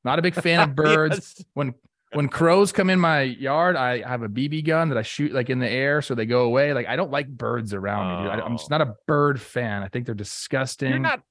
Not 0.04 0.20
a 0.20 0.22
big 0.22 0.36
fan 0.36 0.62
of 0.62 0.76
birds 0.76 1.36
Yes. 1.38 1.46
when 1.54 1.74
when 2.14 2.28
crows 2.28 2.74
come 2.74 2.90
in 2.90 3.00
my 3.00 3.22
yard, 3.22 3.78
I 3.78 4.06
have 4.06 4.22
a 4.22 4.28
BB 4.28 4.66
gun 4.66 4.90
that 4.90 4.98
I 4.98 5.02
shoot 5.02 5.32
like 5.32 5.50
in 5.50 5.60
the 5.60 5.70
air 5.70 6.02
so 6.02 6.14
they 6.14 6.26
go 6.26 6.42
away. 6.42 6.74
Like 6.74 6.88
I 6.88 6.96
don't 6.98 7.12
like 7.12 7.30
birds 7.30 7.74
around 7.74 8.10
me, 8.10 8.24
dude. 8.24 8.42
I, 8.42 8.46
am 8.46 8.58
just 8.58 8.72
Oh. 8.72 8.78
not 8.78 8.88
a 8.88 8.92
oh. 8.92 8.96
bird 9.08 9.40
fan. 9.40 9.82
I 9.82 9.88
think 9.88 10.06
they're 10.06 10.16
disgusting. 10.16 10.90
You're 10.90 11.00
not 11.00 11.22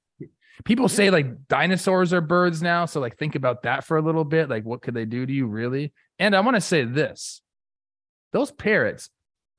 People 0.65 0.89
say 0.89 1.09
like 1.09 1.47
dinosaurs 1.47 2.13
are 2.13 2.21
birds 2.21 2.61
now, 2.61 2.85
so 2.85 2.99
like 2.99 3.17
think 3.17 3.35
about 3.35 3.63
that 3.63 3.83
for 3.83 3.97
a 3.97 4.01
little 4.01 4.23
bit. 4.23 4.49
Like 4.49 4.63
what 4.63 4.81
could 4.81 4.93
they 4.93 5.05
do 5.05 5.25
to 5.25 5.31
you 5.33 5.47
really? 5.47 5.93
And 6.19 6.35
I 6.35 6.41
want 6.41 6.55
to 6.55 6.61
say 6.61 6.83
this. 6.83 7.41
Those 8.33 8.51
parrots, 8.51 9.09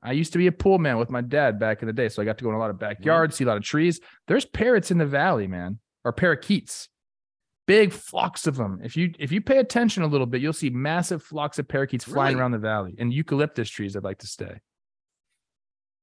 I 0.02 0.12
used 0.12 0.32
to 0.32 0.38
be 0.38 0.46
a 0.46 0.52
pool 0.52 0.78
man 0.78 0.98
with 0.98 1.10
my 1.10 1.20
dad 1.20 1.58
back 1.58 1.82
in 1.82 1.86
the 1.86 1.92
day, 1.92 2.08
so 2.08 2.22
I 2.22 2.24
got 2.24 2.38
to 2.38 2.44
go 2.44 2.50
in 2.50 2.56
a 2.56 2.58
lot 2.58 2.70
of 2.70 2.78
backyards, 2.78 3.36
see 3.36 3.44
a 3.44 3.46
lot 3.46 3.56
of 3.56 3.62
trees. 3.62 4.00
There's 4.26 4.44
parrots 4.44 4.90
in 4.90 4.98
the 4.98 5.06
valley, 5.06 5.46
man, 5.46 5.78
or 6.04 6.12
parakeets. 6.12 6.88
Big 7.66 7.92
flocks 7.92 8.46
of 8.48 8.56
them. 8.56 8.80
If 8.82 8.96
you 8.96 9.12
if 9.20 9.30
you 9.30 9.40
pay 9.40 9.58
attention 9.58 10.02
a 10.02 10.06
little 10.08 10.26
bit, 10.26 10.42
you'll 10.42 10.52
see 10.52 10.70
massive 10.70 11.22
flocks 11.22 11.60
of 11.60 11.68
parakeets 11.68 12.04
flying 12.04 12.32
Really? 12.34 12.40
around 12.40 12.50
the 12.50 12.58
valley 12.58 12.96
and 12.98 13.12
eucalyptus 13.12 13.70
trees. 13.70 13.94
I'd 13.94 14.02
like 14.02 14.18
to 14.18 14.26
stay. 14.26 14.60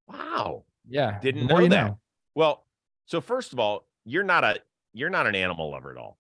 Wow. 0.07 0.63
Yeah, 0.87 1.19
Didn't 1.19 1.47
know 1.47 1.67
that. 1.67 1.95
Well, 2.33 2.65
so 3.05 3.21
first 3.21 3.53
of 3.53 3.59
all, 3.59 3.85
you're 4.05 4.23
not 4.23 4.43
a 4.43 4.59
you're 4.93 5.09
not 5.09 5.27
an 5.27 5.35
animal 5.35 5.69
lover 5.71 5.91
at 5.91 5.97
all. 5.97 6.17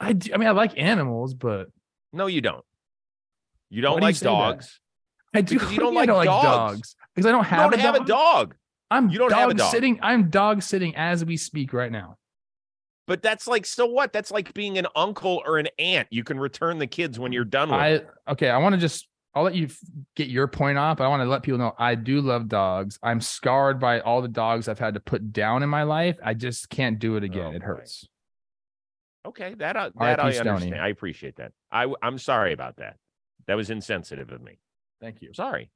I 0.00 0.12
do, 0.12 0.34
I 0.34 0.36
mean, 0.36 0.48
I 0.48 0.50
like 0.50 0.76
animals, 0.76 1.32
but 1.32 1.68
No, 2.12 2.26
you 2.26 2.40
don't. 2.40 2.64
You 3.70 3.80
don't 3.80 3.94
do 3.94 4.00
you 4.00 4.08
like 4.08 4.16
say 4.16 4.26
that? 4.26 4.30
dogs. 4.32 4.80
I 5.34 5.40
do. 5.40 5.58
Because 5.58 5.72
you 5.72 5.78
don't 5.80 5.94
like 5.94 6.06
don't 6.06 6.24
dogs. 6.24 6.96
because 7.14 7.26
I 7.26 7.32
don't 7.32 7.40
You 7.44 7.48
have, 7.50 7.70
don't 7.70 7.80
a, 7.80 7.82
have 7.82 7.94
dog. 7.94 8.02
a 8.04 8.06
dog. 8.06 8.54
I'm 8.90 9.08
You 9.10 9.18
don't 9.18 9.30
dog 9.30 9.38
have 9.38 9.50
a 9.50 9.54
dog. 9.54 9.70
sitting. 9.70 9.98
I'm 10.02 10.30
dog 10.30 10.62
sitting 10.62 10.94
as 10.96 11.24
we 11.24 11.36
speak 11.36 11.72
right 11.72 11.90
now. 11.90 12.16
But 13.06 13.22
that's 13.22 13.46
like 13.46 13.66
so 13.66 13.84
what? 13.86 14.12
That's 14.12 14.30
like 14.30 14.54
being 14.54 14.78
an 14.78 14.86
uncle 14.96 15.42
or 15.46 15.58
an 15.58 15.68
aunt. 15.78 16.08
You 16.10 16.24
can 16.24 16.38
return 16.38 16.78
the 16.78 16.86
kids 16.86 17.18
when 17.18 17.32
you're 17.32 17.44
done 17.44 17.70
with. 17.70 17.78
I 17.78 18.30
okay. 18.32 18.48
I 18.50 18.58
want 18.58 18.74
to 18.74 18.80
just. 18.80 19.08
I'll 19.36 19.42
let 19.42 19.56
you 19.56 19.68
get 20.14 20.28
your 20.28 20.46
point 20.46 20.78
off. 20.78 20.98
But 20.98 21.04
I 21.04 21.08
want 21.08 21.20
to 21.22 21.28
let 21.28 21.42
people 21.42 21.58
know 21.58 21.74
I 21.76 21.96
do 21.96 22.20
love 22.20 22.48
dogs. 22.48 23.00
I'm 23.02 23.20
scarred 23.20 23.80
by 23.80 23.98
all 24.00 24.22
the 24.22 24.28
dogs 24.28 24.68
I've 24.68 24.78
had 24.78 24.94
to 24.94 25.00
put 25.00 25.32
down 25.32 25.64
in 25.64 25.68
my 25.68 25.82
life. 25.82 26.16
I 26.22 26.34
just 26.34 26.70
can't 26.70 27.00
do 27.00 27.16
it 27.16 27.24
again. 27.24 27.50
Oh, 27.52 27.56
it 27.56 27.62
hurts. 27.62 28.08
Okay, 29.26 29.54
that 29.54 29.76
uh, 29.76 29.90
that 29.98 30.20
I 30.20 30.36
understand. 30.38 30.76
I 30.76 30.88
appreciate 30.88 31.36
that. 31.36 31.52
I 31.72 31.92
I'm 32.00 32.16
sorry 32.18 32.52
about 32.52 32.76
that. 32.76 32.96
That 33.48 33.54
was 33.54 33.70
insensitive 33.70 34.30
of 34.30 34.40
me. 34.40 34.58
Thank 35.04 35.20
you. 35.20 35.34
Sorry. 35.34 35.68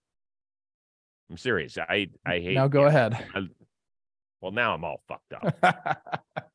I'm 1.30 1.36
serious. 1.36 1.76
I 1.76 2.08
I 2.24 2.38
hate. 2.38 2.54
Now 2.54 2.68
go 2.68 2.84
ahead. 2.84 3.24
Well, 4.40 4.52
now 4.52 4.72
I'm 4.72 4.84
all 4.84 5.02
fucked 5.08 5.32
up. 5.32 5.58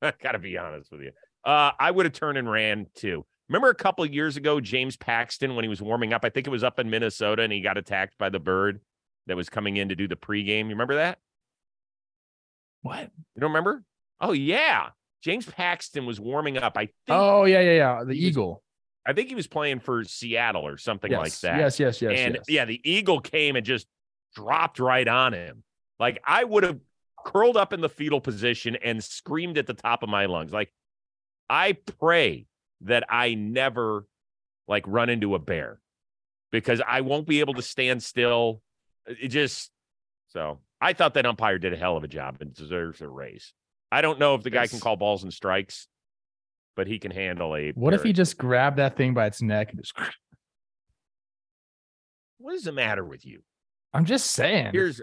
I 0.00 0.14
gotta 0.22 0.38
be 0.38 0.56
honest 0.56 0.90
with 0.90 1.02
you. 1.02 1.10
Uh, 1.44 1.72
I 1.78 1.90
would 1.90 2.06
have 2.06 2.14
turned 2.14 2.38
and 2.38 2.50
ran 2.50 2.86
too. 2.94 3.26
Remember 3.50 3.68
a 3.68 3.74
couple 3.74 4.02
of 4.02 4.14
years 4.14 4.38
ago, 4.38 4.58
James 4.58 4.96
Paxton, 4.96 5.54
when 5.54 5.64
he 5.64 5.68
was 5.68 5.82
warming 5.82 6.14
up, 6.14 6.24
I 6.24 6.30
think 6.30 6.46
it 6.46 6.50
was 6.50 6.64
up 6.64 6.78
in 6.78 6.88
Minnesota, 6.88 7.42
and 7.42 7.52
he 7.52 7.60
got 7.60 7.76
attacked 7.76 8.16
by 8.16 8.30
the 8.30 8.40
bird 8.40 8.80
that 9.26 9.36
was 9.36 9.50
coming 9.50 9.76
in 9.76 9.90
to 9.90 9.94
do 9.94 10.08
the 10.08 10.16
pregame. 10.16 10.64
You 10.64 10.70
remember 10.70 10.94
that? 10.94 11.18
what? 12.80 13.10
You 13.34 13.40
don't 13.40 13.50
remember? 13.50 13.84
Oh 14.18 14.32
yeah, 14.32 14.88
James 15.22 15.44
Paxton 15.44 16.06
was 16.06 16.18
warming 16.18 16.56
up. 16.56 16.78
I 16.78 16.86
think 16.86 16.94
Oh 17.10 17.44
yeah, 17.44 17.60
yeah, 17.60 17.72
yeah. 17.72 18.04
The 18.04 18.14
eagle. 18.14 18.62
I 19.04 19.12
think 19.12 19.28
he 19.28 19.34
was 19.34 19.46
playing 19.46 19.80
for 19.80 20.04
Seattle 20.04 20.66
or 20.66 20.78
something 20.78 21.10
yes. 21.10 21.18
like 21.18 21.40
that. 21.40 21.58
Yes, 21.58 21.80
yes, 21.80 22.02
yes. 22.02 22.12
and 22.16 22.34
yes. 22.36 22.44
yeah, 22.48 22.64
the 22.64 22.80
eagle 22.88 23.20
came 23.20 23.56
and 23.56 23.66
just 23.66 23.86
dropped 24.34 24.78
right 24.78 25.06
on 25.06 25.32
him. 25.32 25.64
Like 25.98 26.22
I 26.24 26.44
would 26.44 26.62
have 26.62 26.78
curled 27.24 27.56
up 27.56 27.72
in 27.72 27.80
the 27.80 27.88
fetal 27.88 28.20
position 28.20 28.76
and 28.76 29.02
screamed 29.02 29.58
at 29.58 29.66
the 29.66 29.74
top 29.74 30.02
of 30.02 30.08
my 30.08 30.26
lungs. 30.26 30.52
Like 30.52 30.72
I 31.48 31.72
pray 31.98 32.46
that 32.82 33.04
I 33.08 33.34
never 33.34 34.06
like 34.68 34.84
run 34.86 35.08
into 35.08 35.34
a 35.34 35.38
bear 35.38 35.80
because 36.50 36.80
I 36.86 37.00
won't 37.00 37.26
be 37.26 37.40
able 37.40 37.54
to 37.54 37.62
stand 37.62 38.02
still. 38.02 38.62
It 39.06 39.28
just 39.28 39.70
so 40.28 40.60
I 40.80 40.92
thought 40.92 41.14
that 41.14 41.26
umpire 41.26 41.58
did 41.58 41.72
a 41.72 41.76
hell 41.76 41.96
of 41.96 42.04
a 42.04 42.08
job 42.08 42.38
and 42.40 42.54
deserves 42.54 43.00
a 43.00 43.08
raise. 43.08 43.52
I 43.90 44.00
don't 44.00 44.18
know 44.18 44.34
if 44.34 44.42
the 44.42 44.50
guy 44.50 44.66
can 44.66 44.80
call 44.80 44.96
balls 44.96 45.22
and 45.22 45.32
strikes, 45.32 45.86
but 46.76 46.86
he 46.86 46.98
can 46.98 47.10
handle 47.10 47.56
a. 47.56 47.70
What 47.72 47.94
if 47.94 48.02
he 48.02 48.12
just 48.12 48.38
grabbed 48.38 48.78
that 48.78 48.96
thing 48.96 49.14
by 49.14 49.26
its 49.26 49.42
neck 49.42 49.70
and 49.70 49.80
just? 49.80 49.94
What 52.38 52.54
is 52.56 52.64
the 52.64 52.72
matter 52.72 53.04
with 53.04 53.24
you? 53.24 53.42
I'm 53.94 54.04
just 54.04 54.32
saying. 54.32 54.70
Here's 54.72 55.00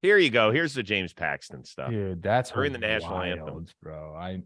here 0.00 0.18
you 0.18 0.30
go. 0.30 0.50
Here's 0.50 0.74
the 0.74 0.82
James 0.82 1.12
Paxton 1.12 1.64
stuff. 1.64 1.90
Dude, 1.90 2.22
that's 2.22 2.50
During 2.50 2.72
the 2.72 2.78
national 2.78 3.20
anthem. 3.20 3.66
bro. 3.82 4.14
I 4.16 4.42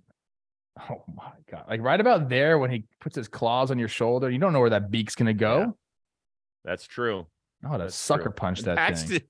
oh 0.90 1.02
my 1.14 1.32
god. 1.50 1.64
Like 1.68 1.80
right 1.82 2.00
about 2.00 2.28
there 2.28 2.58
when 2.58 2.70
he 2.70 2.84
puts 3.00 3.16
his 3.16 3.28
claws 3.28 3.70
on 3.70 3.78
your 3.78 3.88
shoulder, 3.88 4.30
you 4.30 4.38
don't 4.38 4.52
know 4.52 4.60
where 4.60 4.70
that 4.70 4.90
beak's 4.90 5.14
gonna 5.14 5.32
go. 5.34 5.58
Yeah. 5.58 5.66
That's 6.64 6.86
true. 6.86 7.26
Oh, 7.64 7.72
to 7.72 7.78
That's 7.78 7.94
sucker 7.94 8.24
true. 8.24 8.32
punch 8.32 8.62
that 8.62 8.76
Paxton, 8.76 9.08
thing. 9.08 9.22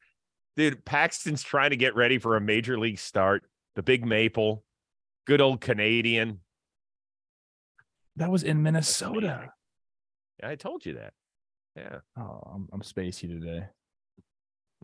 dude, 0.56 0.84
Paxton's 0.84 1.42
trying 1.42 1.70
to 1.70 1.76
get 1.76 1.94
ready 1.94 2.18
for 2.18 2.36
a 2.36 2.40
major 2.40 2.78
league 2.78 2.98
start. 2.98 3.44
The 3.76 3.82
big 3.82 4.04
maple, 4.04 4.64
good 5.26 5.40
old 5.40 5.60
Canadian. 5.60 6.40
That 8.16 8.30
was 8.30 8.42
in 8.42 8.62
Minnesota. 8.62 9.50
Yeah, 10.42 10.48
I 10.48 10.54
told 10.56 10.84
you 10.86 10.94
that. 10.94 11.12
Yeah. 11.76 11.98
Oh, 12.18 12.40
I'm, 12.54 12.68
I'm 12.72 12.80
spacey 12.80 13.28
today. 13.28 13.66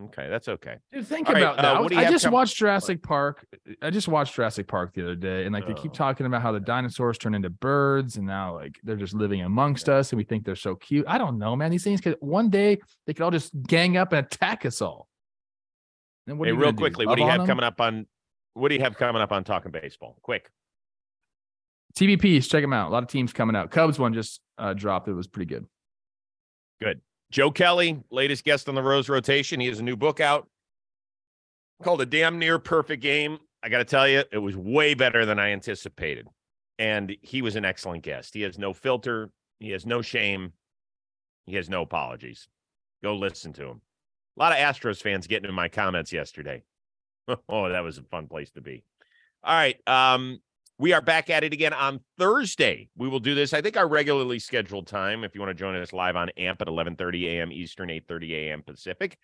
Okay, 0.04 0.28
that's 0.28 0.48
okay. 0.48 0.76
Dude, 0.90 1.06
think 1.06 1.28
All 1.28 1.34
right, 1.34 1.42
about 1.42 1.58
uh, 1.58 1.62
that. 1.62 1.68
I 1.68 1.72
what 1.74 1.82
was- 1.82 1.88
do 1.90 1.94
you 1.96 2.00
I 2.00 2.04
have 2.04 2.12
just 2.12 2.24
com- 2.24 2.32
watched 2.32 2.56
Jurassic 2.56 3.02
Park. 3.02 3.46
I 3.82 3.90
just 3.90 4.08
watched 4.08 4.34
Jurassic 4.34 4.66
Park 4.66 4.94
the 4.94 5.02
other 5.02 5.14
day, 5.14 5.44
and 5.44 5.52
like 5.52 5.66
they 5.66 5.72
Oh. 5.74 5.76
keep 5.82 5.92
talking 5.92 6.24
about 6.26 6.40
how 6.42 6.50
the 6.50 6.60
dinosaurs 6.60 7.18
turn 7.18 7.34
into 7.34 7.50
birds, 7.50 8.16
and 8.16 8.26
now 8.26 8.54
like 8.54 8.78
they're 8.82 8.96
just 8.96 9.12
living 9.14 9.42
amongst 9.42 9.88
us, 9.90 10.10
and 10.12 10.16
we 10.16 10.24
think 10.24 10.44
they're 10.44 10.56
so 10.56 10.76
cute. 10.76 11.04
I 11.06 11.18
don't 11.18 11.38
know, 11.38 11.54
man. 11.56 11.70
These 11.70 11.84
things 11.84 12.00
could 12.00 12.16
one 12.20 12.48
day 12.48 12.78
they 13.06 13.12
could 13.14 13.22
all 13.22 13.30
just 13.30 13.52
gang 13.66 13.98
up 13.98 14.12
and 14.12 14.24
attack 14.26 14.64
us 14.64 14.80
all. 14.80 15.08
And 16.26 16.38
what 16.38 16.46
hey, 16.46 16.52
are 16.52 16.54
you 16.54 16.60
real 16.60 16.68
gonna 16.72 16.76
do, 16.76 16.82
quickly, 16.82 17.06
what 17.06 17.16
do 17.16 17.22
you 17.22 17.28
have 17.28 17.32
have 17.32 17.40
'em? 17.42 17.46
coming 17.48 17.64
up 17.64 17.80
on 17.80 18.06
what 18.54 18.68
do 18.70 18.74
you 18.74 18.80
have 18.80 18.96
coming 18.96 19.20
up 19.20 19.30
on 19.32 19.44
talking 19.44 19.72
baseball? 19.72 20.16
Quick. 20.22 20.50
TBPs, 21.94 22.48
check 22.48 22.62
them 22.62 22.72
out. 22.72 22.88
A 22.88 22.92
lot 22.92 23.02
of 23.02 23.08
teams 23.08 23.32
coming 23.32 23.56
out. 23.56 23.70
Cubs 23.70 23.98
one 23.98 24.14
just 24.14 24.40
uh, 24.58 24.72
dropped. 24.74 25.08
It 25.08 25.14
was 25.14 25.26
pretty 25.26 25.46
good. 25.46 25.66
Good. 26.80 27.00
Joe 27.30 27.50
Kelly, 27.50 28.02
latest 28.10 28.44
guest 28.44 28.68
on 28.68 28.74
the 28.74 28.82
Rose 28.82 29.08
rotation. 29.08 29.60
He 29.60 29.66
has 29.68 29.78
a 29.78 29.82
new 29.82 29.96
book 29.96 30.20
out 30.20 30.48
called 31.82 32.00
A 32.00 32.06
Damn 32.06 32.38
Near 32.38 32.58
Perfect 32.58 33.02
Game. 33.02 33.38
I 33.62 33.68
got 33.68 33.78
to 33.78 33.84
tell 33.84 34.08
you, 34.08 34.24
it 34.30 34.38
was 34.38 34.56
way 34.56 34.94
better 34.94 35.24
than 35.24 35.38
I 35.38 35.50
anticipated. 35.50 36.28
And 36.78 37.16
he 37.22 37.42
was 37.42 37.56
an 37.56 37.64
excellent 37.64 38.02
guest. 38.02 38.34
He 38.34 38.42
has 38.42 38.58
no 38.58 38.72
filter, 38.72 39.30
he 39.60 39.70
has 39.70 39.86
no 39.86 40.02
shame, 40.02 40.52
he 41.46 41.56
has 41.56 41.68
no 41.68 41.82
apologies. 41.82 42.48
Go 43.02 43.14
listen 43.14 43.52
to 43.54 43.66
him. 43.66 43.80
A 44.36 44.40
lot 44.40 44.52
of 44.52 44.58
Astros 44.58 45.02
fans 45.02 45.26
getting 45.26 45.48
in 45.48 45.54
my 45.54 45.68
comments 45.68 46.12
yesterday. 46.12 46.62
oh, 47.48 47.68
that 47.68 47.84
was 47.84 47.98
a 47.98 48.02
fun 48.02 48.26
place 48.26 48.50
to 48.52 48.60
be. 48.60 48.84
All 49.44 49.54
right. 49.54 49.76
Um, 49.86 50.40
we 50.82 50.92
are 50.92 51.00
back 51.00 51.30
at 51.30 51.44
it 51.44 51.52
again 51.52 51.72
on 51.72 52.00
Thursday. 52.18 52.88
We 52.96 53.06
will 53.06 53.20
do 53.20 53.36
this. 53.36 53.54
I 53.54 53.62
think 53.62 53.76
our 53.76 53.86
regularly 53.86 54.40
scheduled 54.40 54.88
time. 54.88 55.22
If 55.22 55.32
you 55.32 55.40
want 55.40 55.50
to 55.50 55.54
join 55.54 55.76
us 55.76 55.92
live 55.92 56.16
on 56.16 56.30
AMP 56.30 56.60
at 56.60 56.66
11:30 56.66 57.24
a.m. 57.26 57.52
Eastern, 57.52 57.88
8:30 57.88 58.32
a.m. 58.32 58.62
Pacific, 58.64 59.16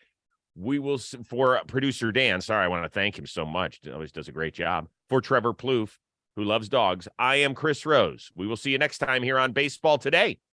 we 0.54 0.78
will 0.78 0.98
for 0.98 1.60
producer 1.66 2.12
Dan. 2.12 2.40
Sorry, 2.40 2.64
I 2.64 2.68
want 2.68 2.84
to 2.84 2.88
thank 2.88 3.18
him 3.18 3.26
so 3.26 3.44
much. 3.44 3.80
He 3.82 3.90
always 3.90 4.12
does 4.12 4.28
a 4.28 4.32
great 4.32 4.54
job. 4.54 4.86
For 5.08 5.20
Trevor 5.20 5.52
Plouffe, 5.52 5.98
who 6.36 6.44
loves 6.44 6.68
dogs, 6.68 7.08
I 7.18 7.36
am 7.36 7.56
Chris 7.56 7.84
Rose. 7.84 8.30
We 8.36 8.46
will 8.46 8.56
see 8.56 8.70
you 8.70 8.78
next 8.78 8.98
time 8.98 9.24
here 9.24 9.40
on 9.40 9.50
Baseball 9.50 9.98
Today. 9.98 10.38